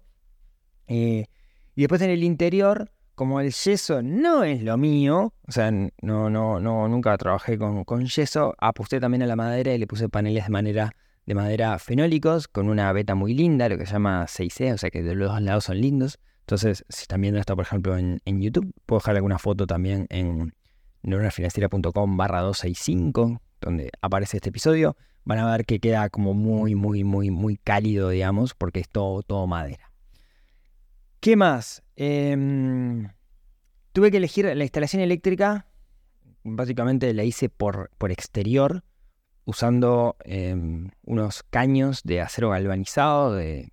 Eh, 0.86 1.26
y 1.74 1.80
después 1.82 2.00
en 2.02 2.10
el 2.10 2.22
interior, 2.22 2.90
como 3.18 3.40
el 3.40 3.50
yeso 3.50 4.00
no 4.00 4.44
es 4.44 4.62
lo 4.62 4.76
mío, 4.76 5.34
o 5.48 5.50
sea, 5.50 5.72
no, 5.72 6.30
no, 6.30 6.60
no, 6.60 6.86
nunca 6.86 7.18
trabajé 7.18 7.58
con, 7.58 8.06
yeso, 8.06 8.54
aposté 8.58 9.00
también 9.00 9.24
a 9.24 9.26
la 9.26 9.34
madera 9.34 9.74
y 9.74 9.78
le 9.78 9.88
puse 9.88 10.08
paneles 10.08 10.44
de 10.44 10.50
madera, 10.50 10.92
de 11.26 11.34
madera 11.34 11.76
fenólicos 11.80 12.46
con 12.46 12.68
una 12.68 12.92
beta 12.92 13.16
muy 13.16 13.34
linda, 13.34 13.68
lo 13.68 13.76
que 13.76 13.86
se 13.86 13.94
llama 13.94 14.24
6C, 14.28 14.72
o 14.72 14.78
sea 14.78 14.90
que 14.90 15.02
de 15.02 15.16
los 15.16 15.32
dos 15.32 15.42
lados 15.42 15.64
son 15.64 15.80
lindos. 15.80 16.20
Entonces, 16.42 16.84
si 16.88 17.02
están 17.02 17.20
viendo 17.20 17.40
esto, 17.40 17.56
por 17.56 17.64
ejemplo, 17.64 17.98
en, 17.98 18.20
YouTube, 18.24 18.72
puedo 18.86 19.00
dejar 19.00 19.16
alguna 19.16 19.40
foto 19.40 19.66
también 19.66 20.06
en 20.10 20.54
neuronafinanciera.com 21.02 22.16
barra 22.16 22.42
265, 22.42 23.42
donde 23.60 23.90
aparece 24.00 24.36
este 24.36 24.50
episodio. 24.50 24.96
Van 25.24 25.40
a 25.40 25.50
ver 25.50 25.66
que 25.66 25.80
queda 25.80 26.08
como 26.08 26.34
muy, 26.34 26.76
muy, 26.76 27.02
muy, 27.02 27.32
muy 27.32 27.56
cálido, 27.56 28.10
digamos, 28.10 28.54
porque 28.54 28.78
es 28.78 28.88
todo, 28.88 29.22
todo 29.22 29.48
madera. 29.48 29.90
¿Qué 31.18 31.34
más? 31.34 31.82
Em, 32.00 33.08
tuve 33.92 34.12
que 34.12 34.18
elegir 34.18 34.44
la 34.44 34.62
instalación 34.62 35.02
eléctrica. 35.02 35.66
Básicamente 36.44 37.12
la 37.12 37.24
hice 37.24 37.48
por, 37.48 37.90
por 37.98 38.12
exterior, 38.12 38.84
usando 39.44 40.16
em, 40.24 40.90
unos 41.02 41.42
caños 41.42 42.02
de 42.04 42.20
acero 42.20 42.50
galvanizado 42.50 43.34
de, 43.34 43.72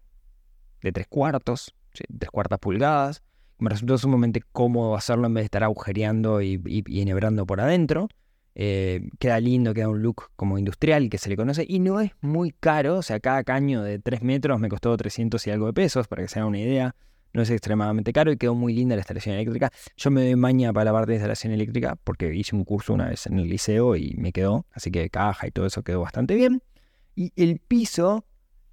de 0.82 0.92
tres 0.92 1.06
cuartos 1.08 1.76
tres 1.96 2.30
cuartas 2.32 2.60
pulgadas. 2.60 3.24
Me 3.58 3.70
resultó 3.70 3.98
sumamente 3.98 4.42
cómodo 4.52 4.96
hacerlo 4.96 5.28
en 5.28 5.34
vez 5.34 5.44
de 5.44 5.46
estar 5.46 5.64
agujereando 5.64 6.42
y, 6.42 6.62
enhebrando 6.88 7.46
por 7.46 7.62
adentro. 7.62 8.10
Eh, 8.58 9.10
queda 9.20 9.40
lindo, 9.40 9.74
queda 9.74 9.90
un 9.90 10.02
look 10.02 10.32
como 10.36 10.58
industrial 10.58 11.10
que 11.10 11.18
se 11.18 11.30
le 11.30 11.36
conoce 11.36 11.66
y 11.68 11.80
no 11.80 12.02
es 12.02 12.12
muy 12.22 12.52
caro. 12.52 12.98
O 12.98 13.02
sea, 13.02 13.20
cada 13.20 13.44
caño 13.44 13.82
de 13.82 14.00
3 14.00 14.24
metros 14.24 14.60
me 14.60 14.70
costó 14.70 14.96
300 14.96 15.46
y 15.48 15.52
algo 15.52 15.68
de 15.68 15.74
pesos, 15.74 16.08
para 16.08 16.24
que 16.24 16.28
se 16.28 16.40
hagan 16.40 16.50
una 16.50 16.60
idea. 16.60 16.96
No 17.36 17.42
es 17.42 17.50
extremadamente 17.50 18.14
caro 18.14 18.32
y 18.32 18.38
quedó 18.38 18.56
muy 18.56 18.74
linda 18.74 18.96
la 18.96 19.02
instalación 19.02 19.36
eléctrica. 19.36 19.70
Yo 19.98 20.10
me 20.10 20.22
doy 20.22 20.38
maña 20.38 20.72
para 20.72 20.86
la 20.86 20.94
parte 20.94 21.12
de 21.12 21.16
instalación 21.18 21.52
eléctrica 21.52 21.98
porque 22.02 22.34
hice 22.34 22.56
un 22.56 22.64
curso 22.64 22.94
una 22.94 23.10
vez 23.10 23.28
en 23.28 23.40
el 23.40 23.50
liceo 23.50 23.98
y 23.98 24.16
me 24.18 24.32
quedó. 24.32 24.66
Así 24.72 24.90
que 24.90 25.10
caja 25.10 25.46
y 25.46 25.52
todo 25.52 25.66
eso 25.66 25.84
quedó 25.84 26.00
bastante 26.00 26.34
bien. 26.36 26.64
Y 27.14 27.34
el 27.36 27.60
piso, 27.60 28.24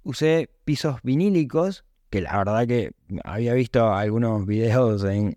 usé 0.03 0.49
pisos 0.63 1.01
vinílicos 1.03 1.83
que 2.09 2.21
la 2.21 2.37
verdad 2.37 2.65
que 2.65 2.91
había 3.25 3.53
visto 3.53 3.93
algunos 3.93 4.45
videos 4.45 5.03
en, 5.03 5.33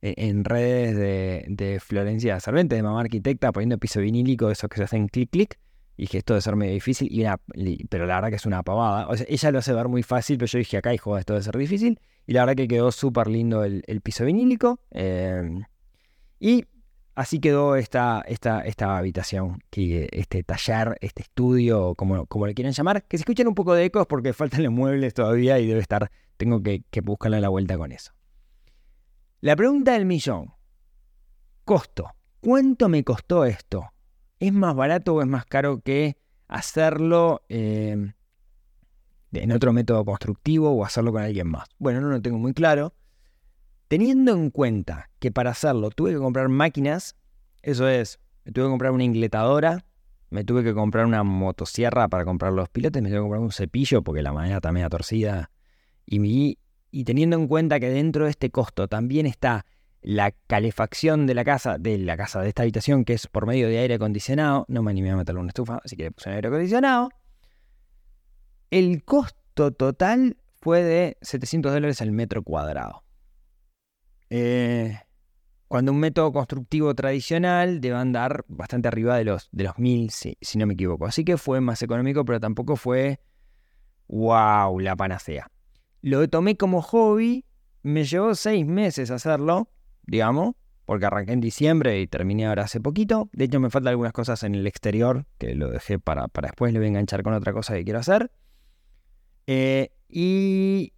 en, 0.00 0.44
redes 0.44 0.96
de, 0.96 1.44
de, 1.46 1.78
Florencia 1.78 2.40
Servente, 2.40 2.74
de 2.74 2.82
mamá 2.82 3.02
arquitecta, 3.02 3.52
poniendo 3.52 3.76
piso 3.76 4.00
vinílico, 4.00 4.50
esos 4.50 4.70
que 4.70 4.78
se 4.78 4.84
hacen 4.84 5.08
clic 5.08 5.28
clic, 5.30 5.58
Y 6.00 6.04
dije, 6.04 6.16
esto 6.16 6.32
debe 6.32 6.40
ser 6.40 6.56
medio 6.56 6.72
difícil, 6.72 7.08
y 7.10 7.26
pero 7.90 8.06
la 8.06 8.14
verdad 8.14 8.30
que 8.30 8.36
es 8.36 8.46
una 8.46 8.62
pavada. 8.62 9.06
Ella 9.28 9.50
lo 9.50 9.58
hace 9.58 9.74
ver 9.74 9.88
muy 9.88 10.02
fácil, 10.02 10.38
pero 10.38 10.46
yo 10.46 10.58
dije, 10.58 10.78
acá, 10.78 10.94
hijo, 10.94 11.18
esto 11.18 11.34
debe 11.34 11.44
ser 11.44 11.58
difícil. 11.58 12.00
Y 12.26 12.32
la 12.32 12.40
verdad 12.40 12.56
que 12.56 12.68
quedó 12.68 12.90
súper 12.90 13.26
lindo 13.26 13.64
el, 13.64 14.00
piso 14.02 14.24
vinílico. 14.24 14.80
Em, 14.92 15.62
y 16.38 16.64
así 17.14 17.38
quedó 17.38 17.76
esta, 17.76 18.24
esta, 18.26 18.62
esta 18.62 18.96
habitación, 18.96 19.62
este 19.70 20.42
taller, 20.42 20.96
este 21.02 21.20
estudio, 21.20 21.94
como, 21.96 22.24
como 22.24 22.46
le 22.46 22.54
quieran 22.54 22.72
llamar, 22.72 23.02
que 23.02 23.18
se 23.18 23.22
escuchan 23.22 23.48
un 23.48 23.54
poco 23.54 23.74
de 23.74 23.84
ecos 23.84 24.06
porque 24.06 24.32
faltan 24.32 24.62
los 24.62 24.72
muebles 24.72 25.12
todavía 25.12 25.58
y 25.58 25.66
debe 25.66 25.80
estar, 25.80 26.10
tengo 26.38 26.62
que, 26.62 26.82
que 26.90 27.02
buscarle 27.02 27.42
la 27.42 27.50
vuelta 27.50 27.76
con 27.76 27.92
eso. 27.92 28.12
La 29.42 29.54
pregunta 29.54 29.92
del 29.92 30.06
millón. 30.06 30.50
Costo. 31.66 32.06
¿Cuánto 32.40 32.88
me 32.88 33.04
costó 33.04 33.44
esto? 33.44 33.92
¿Es 34.40 34.54
más 34.54 34.74
barato 34.74 35.14
o 35.14 35.20
es 35.20 35.28
más 35.28 35.44
caro 35.44 35.82
que 35.82 36.16
hacerlo 36.48 37.42
em, 37.50 38.14
en 39.32 39.52
otro 39.52 39.74
método 39.74 40.02
constructivo 40.06 40.70
o 40.70 40.84
hacerlo 40.84 41.12
con 41.12 41.22
alguien 41.22 41.46
más? 41.46 41.68
Bueno, 41.78 42.00
no 42.00 42.08
lo 42.08 42.22
tengo 42.22 42.38
muy 42.38 42.54
claro. 42.54 42.94
Teniendo 43.88 44.32
en 44.32 44.50
cuenta 44.50 45.10
que 45.18 45.30
para 45.30 45.50
hacerlo 45.50 45.90
tuve 45.90 46.12
que 46.12 46.16
comprar 46.16 46.48
máquinas, 46.48 47.16
eso 47.60 47.86
es, 47.86 48.18
me 48.44 48.52
tuve 48.52 48.64
que 48.64 48.70
comprar 48.70 48.92
una 48.92 49.04
ingletadora, 49.04 49.84
me 50.30 50.42
tuve 50.42 50.64
que 50.64 50.72
comprar 50.72 51.04
una 51.04 51.22
motosierra 51.22 52.08
para 52.08 52.24
comprar 52.24 52.54
los 52.54 52.70
pilotes, 52.70 53.02
me 53.02 53.10
tuve 53.10 53.18
que 53.18 53.22
comprar 53.22 53.42
un 53.42 53.52
cepillo 53.52 54.02
porque 54.02 54.22
la 54.22 54.56
está 54.56 54.72
media 54.72 54.88
torcida. 54.88 55.50
Y, 56.06 56.58
y 56.90 57.04
teniendo 57.04 57.36
en 57.36 57.46
cuenta 57.46 57.78
que 57.78 57.90
dentro 57.90 58.24
de 58.24 58.30
este 58.30 58.50
costo 58.50 58.88
también 58.88 59.26
está 59.26 59.66
la 60.02 60.32
calefacción 60.32 61.26
de 61.26 61.34
la 61.34 61.44
casa, 61.44 61.78
de 61.78 61.98
la 61.98 62.16
casa 62.16 62.40
de 62.40 62.48
esta 62.48 62.62
habitación, 62.62 63.04
que 63.04 63.12
es 63.12 63.26
por 63.26 63.46
medio 63.46 63.68
de 63.68 63.78
aire 63.78 63.94
acondicionado, 63.94 64.64
no 64.68 64.82
me 64.82 64.90
animé 64.90 65.10
a 65.10 65.16
meterle 65.16 65.40
una 65.40 65.48
estufa, 65.48 65.80
así 65.84 65.96
que 65.96 66.04
le 66.04 66.12
puse 66.12 66.30
un 66.30 66.36
aire 66.36 66.48
acondicionado. 66.48 67.10
El 68.70 69.04
costo 69.04 69.72
total 69.72 70.38
fue 70.60 70.82
de 70.82 71.18
700 71.20 71.72
dólares 71.72 72.00
al 72.00 72.12
metro 72.12 72.42
cuadrado. 72.42 73.04
Eh, 74.30 74.98
cuando 75.68 75.92
un 75.92 75.98
método 75.98 76.32
constructivo 76.32 76.94
tradicional 76.94 77.80
debe 77.80 77.96
andar 77.96 78.44
bastante 78.48 78.88
arriba 78.88 79.16
de 79.16 79.24
los, 79.24 79.48
de 79.52 79.64
los 79.64 79.78
1000, 79.78 80.10
si, 80.10 80.38
si 80.40 80.58
no 80.58 80.66
me 80.66 80.74
equivoco. 80.74 81.06
Así 81.06 81.24
que 81.24 81.36
fue 81.36 81.60
más 81.60 81.82
económico, 81.82 82.24
pero 82.24 82.40
tampoco 82.40 82.76
fue, 82.76 83.20
wow, 84.08 84.78
la 84.80 84.96
panacea. 84.96 85.50
Lo 86.00 86.26
tomé 86.28 86.56
como 86.56 86.80
hobby, 86.80 87.44
me 87.82 88.04
llevó 88.04 88.34
seis 88.34 88.66
meses 88.66 89.10
hacerlo 89.10 89.68
digamos, 90.10 90.56
porque 90.86 91.06
arranqué 91.06 91.32
en 91.32 91.40
diciembre 91.40 92.00
y 92.00 92.08
terminé 92.08 92.46
ahora 92.46 92.64
hace 92.64 92.80
poquito. 92.80 93.30
De 93.32 93.44
hecho, 93.44 93.60
me 93.60 93.70
faltan 93.70 93.92
algunas 93.92 94.12
cosas 94.12 94.42
en 94.42 94.56
el 94.56 94.66
exterior 94.66 95.24
que 95.38 95.54
lo 95.54 95.70
dejé 95.70 96.00
para, 96.00 96.26
para 96.26 96.48
después, 96.48 96.72
le 96.72 96.80
voy 96.80 96.86
a 96.86 96.88
enganchar 96.88 97.22
con 97.22 97.32
otra 97.32 97.52
cosa 97.52 97.74
que 97.74 97.84
quiero 97.84 98.00
hacer. 98.00 98.32
Eh, 99.46 99.92
y 100.08 100.92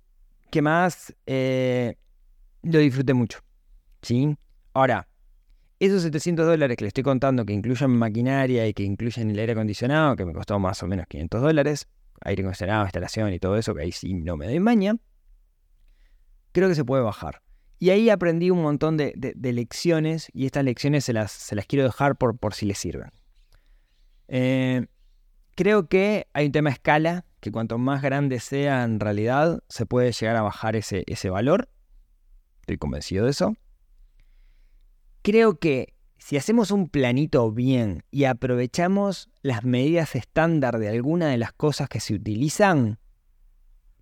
qué 0.51 0.63
más, 0.63 1.15
eh, 1.27 1.97
lo 2.63 2.79
disfruté 2.79 3.13
mucho. 3.13 3.41
¿sí? 4.01 4.35
Ahora, 4.73 5.09
esos 5.79 6.03
700 6.03 6.47
dólares 6.47 6.79
que 6.79 6.85
le 6.85 6.89
estoy 6.89 7.05
contando, 7.05 7.45
que 7.45 7.53
incluyen 7.53 7.91
maquinaria 7.91 8.67
y 8.67 8.73
que 8.73 8.85
incluyen 8.85 9.31
el 9.31 9.39
aire 9.39 9.53
acondicionado, 9.53 10.17
que 10.17 10.25
me 10.25 10.33
costó 10.33 10.59
más 10.59 10.83
o 10.83 10.87
menos 10.87 11.07
500 11.07 11.43
dólares, 11.43 11.89
aire 12.23 12.43
acondicionado, 12.43 12.85
instalación 12.85 13.31
y 13.35 13.39
todo 13.39 13.59
eso, 13.59 13.75
que 13.75 13.83
ahí 13.83 13.93
sí 13.93 14.15
no 14.15 14.39
me 14.39 14.47
doy 14.47 14.59
maña, 14.59 14.97
creo 16.53 16.71
que 16.71 16.75
se 16.75 16.85
puede 16.87 17.03
bajar. 17.03 17.43
Y 17.83 17.91
ahí 17.91 18.11
aprendí 18.11 18.49
un 18.49 18.63
montón 18.63 18.97
de, 18.97 19.13
lecciones 19.41 20.29
y 20.33 20.47
estas 20.47 20.63
lecciones 20.63 21.05
se 21.05 21.13
las, 21.13 21.33
se 21.33 21.57
las 21.57 21.67
quiero 21.67 21.85
dejar 21.85 22.15
por, 22.15 22.39
por 22.39 22.55
si 22.55 22.65
les 22.65 22.79
sirven. 22.79 23.11
Eh, 24.29 24.87
creo 25.57 25.89
que 25.89 26.29
hay 26.33 26.47
un 26.47 26.53
tema 26.53 26.71
de 26.71 26.75
escala, 26.75 27.25
que 27.41 27.51
cuanto 27.51 27.79
más 27.79 28.01
grande 28.01 28.39
sea 28.39 28.85
en 28.85 29.01
realidad, 29.01 29.65
se 29.69 29.85
puede 29.85 30.13
llegar 30.13 30.37
a 30.37 30.43
bajar 30.43 30.77
ese, 30.77 31.03
ese 31.09 31.29
valor. 31.29 31.71
Estoy 32.61 32.79
convencido 32.79 33.25
de 33.25 33.33
eso. 33.33 33.57
Creo 35.23 35.59
que 35.59 35.93
si 36.19 36.37
hacemos 36.37 36.71
un 36.71 36.89
planito 36.89 37.51
bien 37.51 38.05
y 38.13 38.27
aprovechamos 38.27 39.29
las 39.43 39.65
medidas 39.65 40.15
estándar 40.15 40.79
de 40.79 40.89
alguna 40.89 41.31
de 41.31 41.39
las 41.39 41.53
cosas 41.53 41.89
que 41.89 41.99
se 41.99 42.15
utilizan, 42.15 43.01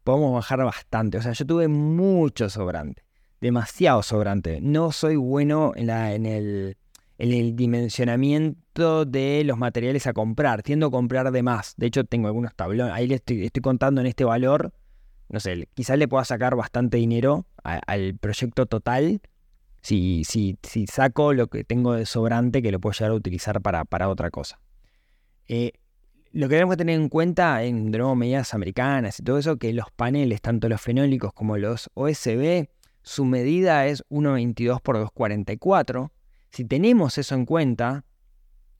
podemos 0.04 0.34
bajar 0.34 0.62
bastante. 0.66 1.16
O 1.16 1.22
sea, 1.22 1.32
yo 1.32 1.46
tuve 1.46 1.66
mucho 1.68 2.50
sobrante 2.50 3.08
demasiado 3.40 4.02
sobrante. 4.02 4.60
No 4.60 4.92
soy 4.92 5.16
bueno 5.16 5.72
en, 5.74 5.88
el, 6.26 6.76
en 7.18 7.32
el 7.32 7.56
dimensionamiento 7.56 9.04
de 9.04 9.42
los 9.44 9.58
materiales 9.58 10.06
a 10.06 10.12
comprar. 10.12 10.62
Tiendo 10.62 10.86
a 10.86 10.90
comprar 10.90 11.30
de 11.30 11.42
más. 11.42 11.74
De 11.76 11.86
hecho, 11.86 12.04
tengo 12.04 12.28
algunos 12.28 12.54
tablones. 12.54 12.92
Ahí 12.92 13.06
le 13.06 13.16
estoy, 13.16 13.48
contando 13.62 14.00
en 14.00 14.06
este 14.06 14.24
valor. 14.24 14.72
No 15.28 15.40
sé, 15.40 15.68
quizás 15.74 15.96
le 15.96 16.08
pueda 16.08 16.24
sacar 16.24 16.56
bastante 16.56 16.96
dinero 16.96 17.46
al 17.62 18.16
proyecto 18.18 18.66
total. 18.66 19.20
Si, 19.80 20.24
saco 20.88 21.32
lo 21.32 21.46
que 21.46 21.64
tengo 21.64 21.94
de 21.94 22.04
sobrante 22.04 22.62
que 22.62 22.72
lo 22.72 22.80
puedo 22.80 22.92
llegar 22.92 23.12
a 23.12 23.14
utilizar 23.14 23.60
para, 23.62 23.84
para 23.84 24.08
otra 24.08 24.30
cosa. 24.30 24.60
Eh, 25.46 25.72
lo 26.32 26.48
que 26.48 26.54
tenemos 26.54 26.74
que 26.74 26.78
tener 26.78 27.00
en 27.00 27.08
cuenta 27.08 27.62
en 27.64 27.90
de 27.90 27.98
nuevo 27.98 28.14
medidas 28.14 28.54
americanas 28.54 29.18
y 29.18 29.22
todo 29.22 29.38
eso, 29.38 29.56
que 29.56 29.72
los 29.72 29.90
paneles, 29.90 30.40
tanto 30.40 30.68
los 30.68 30.80
fenólicos 30.80 31.32
como 31.32 31.56
los 31.56 31.90
OSB, 31.94 32.68
su 33.02 33.24
medida 33.24 33.86
es 33.86 34.04
1,22 34.10 34.80
por 34.80 34.96
2,44. 34.96 36.10
Si 36.50 36.64
tenemos 36.64 37.18
eso 37.18 37.34
en 37.34 37.46
cuenta, 37.46 38.04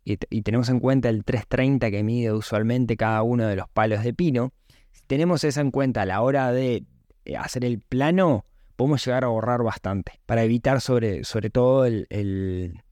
y, 0.05 0.17
tenemos 0.43 0.69
en 0.69 0.81
cuenta 0.81 1.09
el 1.09 1.25
3,30 1.25 1.91
que 1.91 2.03
mide 2.03 2.33
usualmente 2.33 2.97
cada 2.97 3.23
uno 3.23 3.47
de 3.47 3.57
los 3.57 3.69
palos 3.69 4.03
de 4.03 4.13
pino, 4.13 4.53
si 4.93 5.03
tenemos 5.07 5.45
eso 5.45 5.61
en 5.61 5.71
cuenta 5.71 6.03
a 6.03 6.07
la 6.07 6.21
hora 6.23 6.53
de 6.53 6.85
eh, 7.25 7.37
hacer 7.37 7.65
el 7.65 7.81
plano, 7.81 8.45
podemos 8.77 9.05
llegar 9.05 9.25
a 9.25 9.29
ahorrar 9.29 9.63
bastante 9.63 10.21
para 10.27 10.43
evitar 10.43 10.81
sobre, 10.81 11.25
sobre 11.25 11.51
todo 11.51 11.85
el, 11.85 12.07
el, 12.09 12.83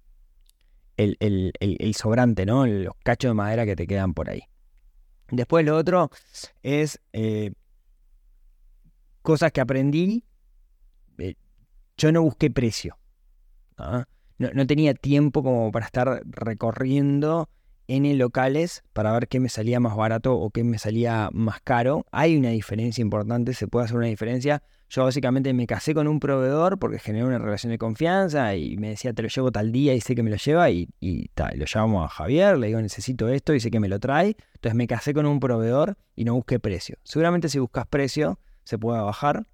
el, 0.99 1.95
sobrante, 1.95 2.45
¿no? 2.45 2.67
los 2.67 2.95
cachos 3.03 3.31
de 3.31 3.35
madera 3.35 3.65
que 3.65 3.77
te 3.77 3.87
quedan 3.87 4.15
por 4.15 4.31
ahí. 4.31 4.43
Después 5.31 5.65
lo 5.65 5.77
otro 5.77 6.11
es 6.63 7.01
eh, 7.13 7.53
cosas 9.23 9.53
que 9.53 9.61
aprendí 9.61 10.25
eh, 11.19 11.35
yo 11.97 12.13
no 12.13 12.23
busqué 12.23 12.51
precio. 12.51 12.99
¿ah? 13.77 14.05
No, 14.39 14.67
tenía 14.67 14.95
tiempo 14.95 15.43
como 15.43 15.73
para 15.73 15.85
estar 15.85 16.23
recorriendo 16.25 17.49
N 17.89 18.15
locales 18.15 18.85
para 18.93 19.13
ver 19.13 19.27
qué 19.27 19.41
me 19.41 19.49
salía 19.49 19.81
más 19.81 19.97
barato 19.97 20.37
o 20.37 20.51
qué 20.51 20.63
me 20.63 20.79
salía 20.79 21.29
más 21.33 21.61
caro. 21.61 22.07
Hay 22.13 22.37
una 22.37 22.51
diferencia 22.51 23.03
importante, 23.03 23.53
se 23.53 23.67
puede 23.67 23.87
hacer 23.87 23.97
una 23.97 24.07
diferencia. 24.07 24.63
Yo 24.89 25.05
básicamente 25.05 25.53
me 25.55 25.67
casé 25.67 25.93
con 25.93 26.07
un 26.07 26.21
proveedor 26.21 26.79
porque 26.79 27.01
generé 27.01 27.25
una 27.25 27.39
relación 27.39 27.73
de 27.73 27.79
confianza 27.79 28.55
y 28.55 28.77
me 28.77 28.91
decía 28.91 29.13
te 29.13 29.23
lo 29.23 29.29
llevo 29.29 29.51
tal 29.51 29.73
día 29.73 29.93
y 29.95 30.01
sé 30.01 30.15
que 30.15 30.23
me 30.23 30.31
lo 30.31 30.37
lleva 30.37 30.71
y, 30.71 30.89
y 31.01 31.31
lo 31.57 31.67
llamamos 31.67 32.05
a 32.05 32.09
Javier, 32.09 32.59
le 32.59 32.69
digo 32.69 32.81
necesito 32.81 33.29
esto 33.29 33.55
y 33.55 33.61
sé 33.61 33.71
que 33.71 33.81
me 33.81 33.89
lo 33.89 33.99
trae. 33.99 34.37
Entonces 34.55 34.75
me 34.77 34.87
casé 34.87 35.15
con 35.15 35.27
un 35.27 35.41
proveedor 35.41 35.97
y 36.15 36.25
no 36.25 36.35
busqué 36.35 36.61
precio. 36.61 36.97
Seguramente 37.03 37.49
si 37.49 37.59
buscas 37.59 37.87
precio 37.87 38.39
se 38.63 38.79
puede 38.79 39.01
bajar, 39.01 39.47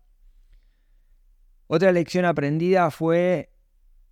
otra 1.67 1.93
lección 1.93 2.25
aprendida 2.25 2.91
fue, 2.91 3.51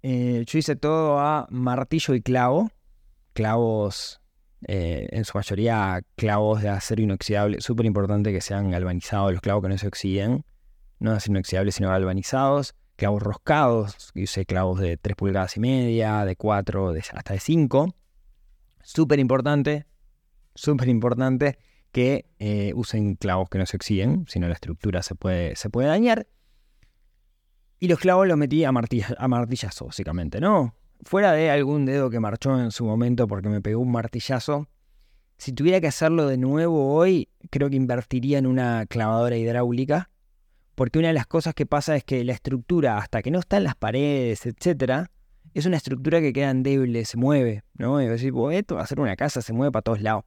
eh, 0.02 0.44
yo 0.46 0.58
hice 0.58 0.76
todo 0.76 1.18
a 1.18 1.46
martillo 1.50 2.14
y 2.14 2.22
clavo, 2.22 2.70
clavos, 3.34 4.20
eh, 4.66 5.08
en 5.10 5.24
su 5.24 5.36
mayoría 5.36 6.02
clavos 6.16 6.62
de 6.62 6.68
acero 6.68 7.02
inoxidable, 7.02 7.60
súper 7.60 7.86
importante 7.86 8.32
que 8.32 8.40
sean 8.40 8.70
galvanizados, 8.70 9.32
los 9.32 9.40
clavos 9.40 9.62
que 9.62 9.68
no 9.68 9.78
se 9.78 9.86
oxiden, 9.86 10.44
no 10.98 11.12
acero 11.12 11.32
inoxidable 11.32 11.72
sino 11.72 11.88
galvanizados, 11.88 12.74
clavos 12.96 13.22
roscados, 13.22 14.12
usé 14.14 14.46
clavos 14.46 14.80
de 14.80 14.96
3 14.96 15.16
pulgadas 15.16 15.56
y 15.56 15.60
media, 15.60 16.24
de 16.24 16.36
4, 16.36 16.94
hasta 17.12 17.34
de 17.34 17.40
5, 17.40 17.94
súper 18.82 19.18
importante, 19.18 19.86
súper 20.54 20.88
importante 20.88 21.58
que 21.90 22.24
eh, 22.38 22.72
usen 22.74 23.16
clavos 23.16 23.50
que 23.50 23.58
no 23.58 23.66
se 23.66 23.76
oxiden, 23.76 24.24
si 24.28 24.38
no 24.40 24.48
la 24.48 24.54
estructura 24.54 25.02
se 25.02 25.14
puede 25.14 25.54
dañar. 25.86 26.26
Y 27.83 27.88
los 27.88 27.99
clavos 27.99 28.29
los 28.29 28.38
metí 28.38 28.62
a, 28.62 28.71
martillazo, 28.71 29.87
básicamente, 29.87 30.40
¿no? 30.40 30.77
Fuera 31.03 31.33
de 31.33 31.51
algún 31.51 31.85
dedo 31.85 32.11
que 32.11 32.21
marchó 32.21 32.57
en 32.61 32.71
su 32.71 32.85
momento 32.85 33.27
porque 33.27 33.49
me 33.49 33.61
pegó 33.61 33.81
un 33.81 33.90
martillazo, 33.90 34.68
si 35.37 35.53
tuviera 35.53 35.81
que 35.81 35.88
hacerlo 35.88 36.29
de 36.29 36.37
nuevo 36.37 36.95
hoy, 36.95 37.29
creo 37.51 37.68
que 37.71 37.75
invertiría 37.75 38.38
en 38.38 38.47
una 38.47 38.87
clavadora 38.87 39.37
hidráulica, 39.37 40.11
porque 40.77 41.01
una 41.01 41.09
de 41.09 41.14
las 41.14 41.27
cosas 41.27 41.55
que 41.55 41.66
pasa 41.66 41.97
es 41.97 42.05
que 42.05 42.23
la 42.23 42.35
estructura, 42.35 42.99
hasta 42.99 43.21
que 43.21 43.33
no 43.33 43.40
está 43.40 43.57
en 43.57 43.64
las 43.64 43.75
paredes, 43.75 44.47
etc., 44.47 45.09
es 45.53 45.66
una 45.66 45.77
estructura 45.77 46.21
que 46.21 46.33
queda 46.33 46.51
endeble, 46.51 47.05
se 47.05 47.16
mueve, 47.16 47.64
¿no? 47.75 48.01
Y 48.01 48.07
decir, 48.07 48.33
esto 48.53 48.77
va 48.77 48.83
a 48.83 48.87
ser 48.87 49.01
una 49.01 49.16
casa, 49.16 49.42
se 49.42 49.53
mueve 49.53 49.73
para 49.73 49.83
todos 49.83 50.01
lados. 50.01 50.23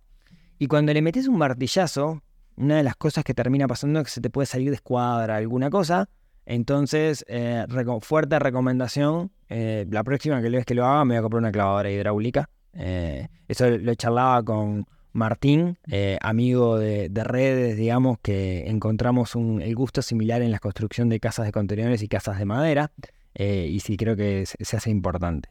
Y 0.60 0.68
cuando 0.68 0.92
le 0.92 1.02
metes 1.02 1.30
un 1.30 1.38
martillazo, 1.38 2.22
una 2.58 2.76
de 2.76 2.84
las 2.84 2.98
cosas 2.98 3.24
que 3.24 3.34
termina 3.34 3.66
pasando 3.66 4.02
es 4.02 4.08
que 4.08 4.12
se 4.12 4.20
te 4.20 4.30
puede 4.30 4.46
salir 4.46 4.72
de 4.72 4.76
escuadra 4.76 5.38
alguna 5.38 5.70
cosa, 5.70 6.10
entonces, 6.46 7.26
eh, 7.28 7.66
fuerte 8.02 8.40
recomendación. 8.40 9.32
Eh, 9.50 9.86
la 9.90 10.04
próxima 10.04 10.42
que 10.42 10.50
ves 10.50 10.66
que 10.66 10.76
lo 10.76 10.86
haga, 10.86 11.06
me 11.06 11.16
voy 11.16 11.20
a 11.20 11.22
comprar 11.22 11.40
una 11.40 11.52
clavadora 11.52 11.90
hidráulica. 11.90 12.50
Eh, 12.74 13.28
eso 13.48 13.70
lo 13.70 13.96
charlaba 13.96 14.44
con 14.44 14.86
Martín, 15.14 15.78
eh, 15.90 16.18
amigo 16.22 16.78
de, 16.78 17.10
redes, 17.24 17.78
digamos, 17.78 18.18
que 18.22 18.68
encontramos 18.68 19.36
un, 19.36 19.62
el 19.62 19.74
gusto 19.76 20.02
similar 20.02 20.42
en 20.42 20.52
la 20.52 20.60
construcción 20.60 21.10
de 21.10 21.20
casas 21.20 21.46
de 21.46 21.52
contenedores 21.52 22.04
y 22.04 22.08
casas 22.08 22.38
de 22.38 22.46
madera, 22.46 22.92
y 23.38 23.80
sí 23.82 23.98
creo 23.98 24.16
que 24.16 24.46
se, 24.46 24.78
hace 24.78 24.90
importante. 24.90 25.50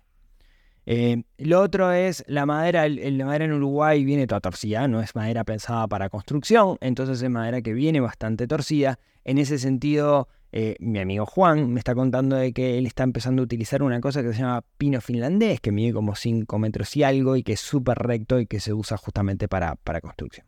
Lo 1.39 1.63
otro 1.63 1.93
es 1.93 2.25
la 2.27 2.45
madera, 2.45 2.87
la 2.89 3.25
madera 3.25 3.47
en 3.47 3.55
Uruguay 3.55 4.05
viene 4.05 4.27
toda 4.27 4.43
torcida, 4.43 4.87
no 4.87 5.01
es 5.01 5.15
madera 5.15 5.45
pensada 5.45 5.87
para 5.87 6.11
construcción, 6.11 6.77
entonces 6.83 7.23
es 7.23 7.31
madera 7.31 7.63
que 7.63 7.73
viene 7.73 8.01
bastante 8.01 8.47
torcida. 8.47 8.99
En 9.25 9.39
ese 9.39 9.59
sentido, 9.59 10.29
eh, 10.57 10.77
mi 10.79 11.01
amigo 11.01 11.27
Juan 11.27 11.73
me 11.73 11.81
está 11.81 11.97
contando 11.97 12.37
de 12.37 12.53
que 12.53 12.79
él 12.79 12.87
está 12.87 13.03
empezando 13.03 13.43
a 13.43 13.45
utilizar 13.45 13.83
una 13.83 14.01
cosa 14.01 14.23
que 14.23 14.33
se 14.33 14.39
llama 14.39 14.63
pino 14.79 15.01
finlandés, 15.01 15.61
que 15.61 15.73
mide 15.73 15.93
como 15.93 16.15
5 16.15 16.61
metros 16.61 16.97
y 16.97 17.03
algo 17.03 17.35
y 17.35 17.43
que 17.43 17.55
es 17.55 17.61
súper 17.61 17.99
recto 17.99 18.39
y 18.39 18.47
que 18.47 18.61
se 18.61 18.73
usa 18.73 18.97
justamente 18.97 19.49
para, 19.49 19.75
para 19.75 20.01
construcción. 20.01 20.47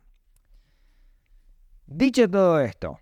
Dicho 1.87 2.29
todo 2.29 2.61
esto, 2.61 3.01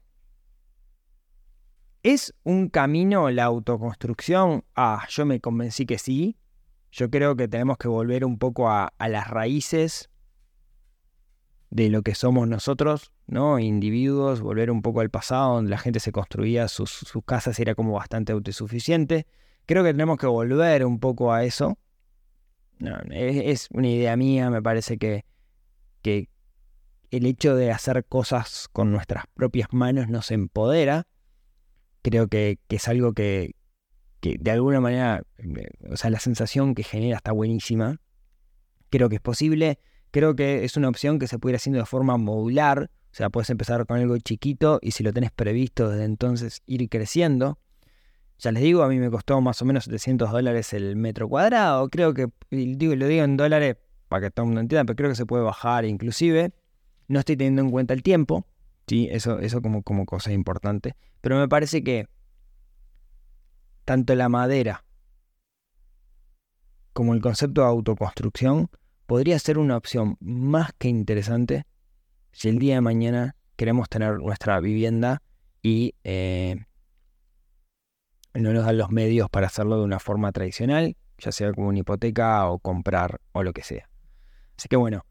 ¿es 2.02 2.34
un 2.42 2.70
camino 2.70 3.30
la 3.30 3.44
autoconstrucción? 3.44 4.64
Ah, 4.76 5.06
yo 5.08 5.28
me 5.28 5.40
convencí 5.40 5.86
que 5.86 6.00
sí. 6.00 6.40
Yo 6.92 7.12
creo 7.12 7.36
que 7.36 7.48
tenemos 7.48 7.78
que 7.78 7.88
volver 7.88 8.26
un 8.26 8.40
poco 8.40 8.68
a, 8.68 8.92
a 8.98 9.10
las 9.10 9.30
raíces 9.30 10.10
de 11.70 11.90
lo 11.90 12.02
que 12.04 12.16
somos 12.16 12.48
nosotros, 12.48 13.12
¿no? 13.28 13.60
Individuos, 13.60 14.42
volver 14.42 14.72
un 14.72 14.82
poco 14.82 15.02
al 15.02 15.10
pasado, 15.10 15.56
donde 15.56 15.72
la 15.72 15.78
gente 15.78 16.00
se 16.00 16.12
construía 16.12 16.68
sus, 16.68 17.04
casas 17.26 17.60
y 17.60 17.64
era 17.64 17.76
como 17.76 17.94
bastante 17.94 18.32
autosuficiente. 18.32 19.26
Creo 19.66 19.84
que 19.84 19.92
tenemos 19.92 20.18
que 20.18 20.28
volver 20.28 20.86
un 20.86 21.00
poco 21.00 21.34
a 21.34 21.44
eso. 21.44 21.78
es, 23.10 23.68
una 23.72 23.90
idea 23.90 24.16
mía, 24.16 24.50
me 24.50 24.62
parece 24.62 24.98
que, 24.98 25.26
que 26.02 26.30
el 27.12 27.26
hecho 27.26 27.56
de 27.56 27.72
hacer 27.72 28.06
cosas 28.06 28.68
con 28.72 28.92
nuestras 28.92 29.26
propias 29.34 29.70
manos 29.72 30.08
nos 30.08 30.32
empodera. 30.32 31.08
Creo 32.02 32.28
que, 32.28 32.60
que 32.68 32.76
es 32.76 32.88
algo 32.88 33.14
que, 33.14 33.56
que 34.20 34.38
de 34.40 34.52
alguna 34.52 34.80
manera, 34.80 35.24
eh, 35.38 35.70
o 35.90 35.98
sea, 35.98 36.12
la 36.12 36.20
sensación 36.20 36.76
que 36.76 36.84
genera 36.84 37.18
está 37.18 37.32
buenísima. 37.32 38.00
Creo 38.90 39.10
que 39.10 39.16
es 39.16 39.22
posible 39.22 39.80
creo 40.16 40.34
que 40.34 40.64
es 40.64 40.78
una 40.78 40.88
opción 40.88 41.20
que 41.20 41.28
se 41.28 41.40
puede 41.40 41.52
ir 41.52 41.56
haciendo 41.58 41.78
de 41.78 41.86
forma 41.86 42.16
modular. 42.18 42.90
O 43.12 43.16
sea, 43.16 43.30
puedes 43.30 43.50
empezar 43.50 43.86
con 43.86 44.00
algo 44.00 44.18
chiquito 44.18 44.80
y 44.82 44.92
si 44.92 45.04
lo 45.04 45.12
tenés 45.12 45.32
previsto 45.32 45.90
desde 45.90 46.06
entonces 46.06 46.62
ir 46.66 46.88
creciendo. 46.88 47.60
Ya 48.40 48.54
les 48.54 48.64
digo, 48.64 48.84
a 48.84 48.88
mí 48.88 48.98
me 48.98 49.12
costó 49.12 49.42
más 49.42 49.62
o 49.62 49.66
menos 49.66 49.84
700 49.84 50.32
dólares 50.32 50.72
el 50.72 50.96
metro 50.96 51.28
cuadrado. 51.28 51.90
Creo 51.90 52.14
que, 52.14 52.30
digo, 52.50 52.96
lo 52.96 53.08
digo 53.08 53.26
en 53.26 53.36
dólares 53.36 53.76
para 54.08 54.28
que 54.28 54.32
todo 54.32 54.46
el 54.46 54.48
mundo 54.48 54.62
entienda, 54.62 54.86
pero 54.86 54.96
creo 54.96 55.10
que 55.10 55.18
se 55.18 55.26
puede 55.26 55.44
bajar 55.44 55.84
inclusive. 55.84 56.54
No 57.10 57.20
estoy 57.20 57.36
teniendo 57.36 57.64
en 57.64 57.72
cuenta 57.72 57.94
el 57.94 58.02
tiempo, 58.02 58.48
¿sí? 58.88 59.10
eso, 59.12 59.40
eso 59.40 59.62
como, 59.62 59.84
como 59.84 60.06
cosa 60.06 60.32
importante. 60.32 60.96
Pero 61.20 61.38
me 61.38 61.50
parece 61.50 61.84
que 61.84 62.08
tanto 63.84 64.16
la 64.16 64.30
madera 64.30 64.86
como 66.94 67.14
el 67.14 67.20
concepto 67.20 67.60
de 67.60 67.68
autoconstrucción 67.68 68.70
podría 69.06 69.38
ser 69.40 69.58
una 69.58 69.78
opción 69.78 70.18
más 70.20 70.72
que 70.78 70.88
interesante 70.88 71.66
si 72.32 72.50
el 72.50 72.60
día 72.60 72.76
de 72.76 72.82
mañana 72.82 73.36
queremos 73.56 73.88
tener 73.88 74.18
nuestra 74.18 74.60
vivienda 74.60 75.22
y 75.62 75.96
eh, 76.04 76.58
no 78.34 78.52
nos 78.52 78.66
dan 78.66 78.78
los 78.78 78.92
medios 78.92 79.30
para 79.30 79.48
hacerlo 79.48 79.78
de 79.78 79.86
una 79.86 80.00
forma 80.00 80.32
tradicional, 80.32 80.98
ya 81.18 81.32
sea 81.32 81.54
como 81.54 81.70
una 81.70 81.80
hipoteca 81.80 82.50
o 82.50 82.60
comprar 82.60 83.22
o 83.32 83.44
lo 83.44 83.54
que 83.54 83.64
sea. 83.64 83.88
Así 84.58 84.68
que 84.68 84.76
bueno, 84.76 85.06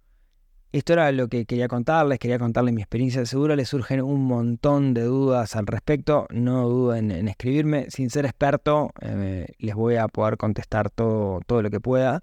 esto 0.72 0.92
era 0.92 1.10
lo 1.12 1.28
que 1.28 1.46
quería 1.46 1.68
contarles, 1.68 2.18
quería 2.18 2.38
contarles 2.38 2.74
mi 2.74 2.82
experiencia. 2.82 3.24
Seguro 3.24 3.56
les 3.56 3.68
surgen 3.68 4.02
un 4.02 4.24
montón 4.24 4.92
de 4.92 5.04
dudas 5.04 5.56
al 5.56 5.66
respecto, 5.66 6.26
no 6.30 6.68
duden 6.68 7.10
en 7.10 7.28
escribirme. 7.28 7.86
Sin 7.90 8.10
ser 8.10 8.26
experto, 8.26 8.90
eh, 9.00 9.46
les 9.58 9.74
voy 9.74 9.96
a 9.96 10.08
poder 10.08 10.36
contestar 10.36 10.90
todo, 10.90 11.40
todo 11.46 11.62
lo 11.62 11.70
que 11.70 11.80
pueda 11.80 12.20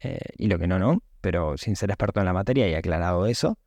eh, 0.00 0.18
y 0.36 0.48
lo 0.48 0.58
que 0.58 0.66
no, 0.66 0.78
no 0.78 1.00
pero 1.22 1.56
sin 1.56 1.76
ser 1.76 1.90
experto 1.90 2.20
en 2.20 2.26
la 2.26 2.34
materia 2.34 2.68
y 2.68 2.74
aclarado 2.74 3.24
eso. 3.26 3.58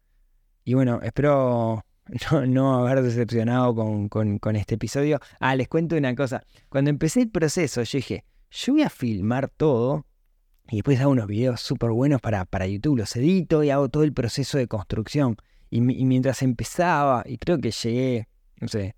Y 0.63 0.75
bueno, 0.75 0.99
espero 1.01 1.83
no, 2.47 2.75
haber 2.75 3.01
decepcionado 3.01 3.73
con, 3.73 4.55
este 4.55 4.75
episodio. 4.75 5.19
Ah, 5.39 5.55
les 5.55 5.67
cuento 5.67 5.95
una 5.95 6.15
cosa. 6.15 6.43
Cuando 6.69 6.91
empecé 6.91 7.21
el 7.21 7.31
proceso, 7.31 7.81
yo 7.81 7.97
dije, 7.97 8.25
yo 8.51 8.73
voy 8.73 8.83
a 8.83 8.89
filmar 8.89 9.49
todo 9.49 10.05
y 10.69 10.77
después 10.77 10.99
hago 10.99 11.11
unos 11.11 11.27
videos 11.27 11.61
súper 11.61 11.91
buenos 11.91 12.21
para, 12.21 12.45
para 12.45 12.67
YouTube. 12.67 12.97
Los 12.97 13.15
edito 13.15 13.63
y 13.63 13.71
hago 13.71 13.89
todo 13.89 14.03
el 14.03 14.13
proceso 14.13 14.57
de 14.57 14.67
construcción. 14.67 15.37
Y, 15.69 15.81
mientras 15.81 16.41
empezaba, 16.41 17.23
y 17.25 17.37
creo 17.37 17.59
que 17.59 17.71
llegué, 17.71 18.27
no 18.61 18.67
sé, 18.67 18.95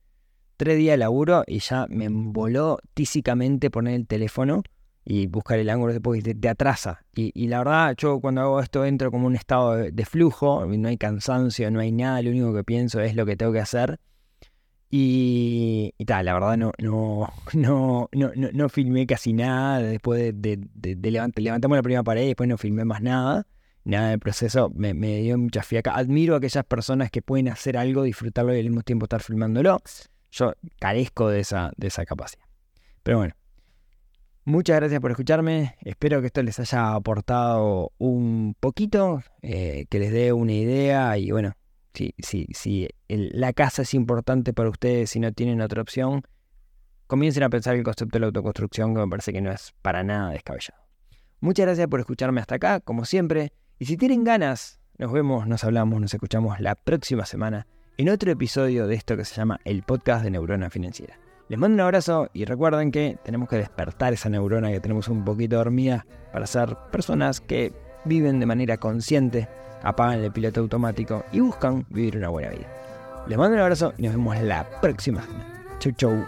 tres 0.58 0.78
días 0.78 0.94
de 0.94 0.98
laburo 0.98 1.44
y 1.48 1.60
ya 1.60 1.88
me 1.90 2.08
voló 2.10 2.80
tísicamente 2.94 3.70
poner 3.72 3.96
el 3.96 4.08
teléfono 4.08 4.64
y 5.10 5.28
buscar 5.28 5.58
el 5.58 5.70
ángulo 5.70 5.94
después 5.94 6.22
te, 6.22 6.36
te 6.36 6.50
atrasa. 6.50 7.06
Y, 7.16 7.48
la 7.48 7.60
verdad, 7.60 7.96
yo 7.98 8.20
cuando 8.20 8.42
hago 8.42 8.60
esto 8.60 8.84
entro 8.84 9.10
como 9.10 9.26
un 9.28 9.36
estado 9.36 9.78
de, 9.78 10.06
flujo, 10.06 10.66
no 10.66 10.90
hay 10.90 10.98
cansancio, 10.98 11.72
no 11.72 11.80
hay 11.80 11.94
nada, 11.94 12.22
lo 12.22 12.30
único 12.32 12.54
que 12.54 12.66
pienso 12.66 13.00
es 13.00 13.16
lo 13.16 13.26
que 13.26 13.38
tengo 13.38 13.54
que 13.54 13.62
hacer. 13.62 14.02
Y, 14.90 15.94
tal, 16.06 16.26
la 16.26 16.34
verdad 16.34 16.58
no, 16.58 16.74
no, 16.80 17.30
no, 17.54 18.10
no, 18.12 18.32
no, 18.54 18.70
filmé 18.70 19.08
casi 19.08 19.32
nada 19.32 19.80
después 19.80 20.34
de, 20.36 20.60
de, 20.74 20.98
levantamos 21.10 21.78
la 21.78 21.84
primera 21.84 22.04
pared 22.04 22.24
y 22.24 22.28
después 22.28 22.50
no 22.50 22.58
filmé 22.58 22.84
más 22.84 23.02
nada. 23.02 23.48
Nada 23.86 24.10
del 24.10 24.20
proceso 24.20 24.70
me, 24.76 24.94
me 24.94 25.22
dio 25.22 25.38
mucha 25.38 25.64
fiaca. 25.64 25.96
Admiro 25.96 26.34
a 26.34 26.40
aquellas 26.40 26.66
personas 26.66 27.12
que 27.12 27.22
pueden 27.22 27.48
hacer 27.48 27.78
algo, 27.78 28.04
disfrutarlo 28.04 28.54
y 28.54 28.60
al 28.60 28.66
mismo 28.66 28.82
tiempo 28.82 29.06
estar 29.06 29.22
filmándolo. 29.22 29.82
Yo 30.32 30.54
carezco 30.80 31.30
de 31.30 31.40
esa, 31.40 31.72
de 31.78 31.88
esa 31.88 32.06
capacidad. 32.06 32.44
Pero 33.04 33.20
bueno, 33.20 33.37
Muchas 34.48 34.78
gracias 34.78 35.02
por 35.02 35.12
escucharme. 35.12 35.76
Espero 35.82 36.22
que 36.22 36.28
esto 36.28 36.42
les 36.42 36.58
haya 36.58 36.96
aportado 36.96 37.92
un 37.98 38.56
poquito, 38.58 39.22
eh, 39.42 39.88
que 39.90 40.00
les 40.00 40.14
dé 40.14 40.32
una 40.32 40.54
idea. 40.54 41.18
Y 41.18 41.32
bueno, 41.32 41.52
si, 41.94 42.16
si, 42.20 42.48
si 42.54 42.88
la 43.10 43.52
casa 43.52 43.82
es 43.82 43.94
importante 43.94 44.54
para 44.54 44.70
ustedes 44.70 45.14
y 45.18 45.20
no 45.20 45.34
tienen 45.34 45.60
otra 45.60 45.82
opción, 45.82 46.22
comiencen 47.08 47.44
a 47.44 47.50
pensar 47.50 47.76
el 47.76 47.84
concepto 47.84 48.16
de 48.16 48.20
la 48.22 48.28
autoconstrucción, 48.28 48.96
que 48.96 49.02
me 49.02 49.08
parece 49.10 49.34
que 49.34 49.42
no 49.42 49.52
es 49.52 49.74
para 49.82 50.02
nada 50.06 50.32
descabellado. 50.32 50.82
Muchas 51.42 51.66
gracias 51.66 51.88
por 51.90 52.00
escucharme 52.00 52.40
hasta 52.40 52.56
acá, 52.56 52.80
como 52.80 53.04
siempre. 53.04 53.52
Y 53.80 53.86
si 53.88 53.98
tienen 53.98 54.24
ganas, 54.24 54.80
nos 54.98 55.12
vemos, 55.12 55.46
nos 55.46 55.66
hablamos, 55.66 56.00
nos 56.00 56.14
escuchamos 56.14 56.62
la 56.62 56.76
próxima 56.76 57.26
semana 57.26 57.68
en 57.98 58.08
otro 58.08 58.32
episodio 58.32 58.88
de 58.88 58.96
esto 58.96 59.18
que 59.18 59.26
se 59.26 59.36
llama 59.36 59.60
el 59.66 59.84
podcast 59.84 60.24
de 60.24 60.32
Neurona 60.32 60.70
Financiera. 60.70 61.20
Les 61.50 61.58
mando 61.58 61.76
un 61.76 61.82
abrazo 61.82 62.30
y 62.34 62.44
recuerden 62.44 62.92
que 62.92 63.18
tenemos 63.24 63.48
que 63.48 63.56
despertar 63.56 64.12
esa 64.14 64.30
neurona 64.30 64.70
que 64.70 64.82
tenemos 64.82 65.08
un 65.08 65.24
poquito 65.24 65.56
dormida 65.56 66.06
para 66.34 66.46
ser 66.46 66.76
personas 66.92 67.40
que 67.40 67.72
viven 68.04 68.40
de 68.40 68.46
manera 68.46 68.78
consciente, 68.78 69.48
apagan 69.82 70.20
el 70.20 70.32
piloto 70.32 70.60
automático 70.60 71.24
y 71.32 71.40
buscan 71.40 71.86
vivir 71.90 72.18
una 72.18 72.30
buena 72.30 72.50
vida. 72.50 72.68
Les 73.28 73.38
mando 73.38 73.56
un 73.56 73.62
abrazo 73.62 73.94
y 73.98 74.04
nos 74.04 74.14
vemos 74.14 74.40
la 74.42 74.68
próxima 74.82 75.24
Chau 75.80 75.92
chau. 75.94 76.26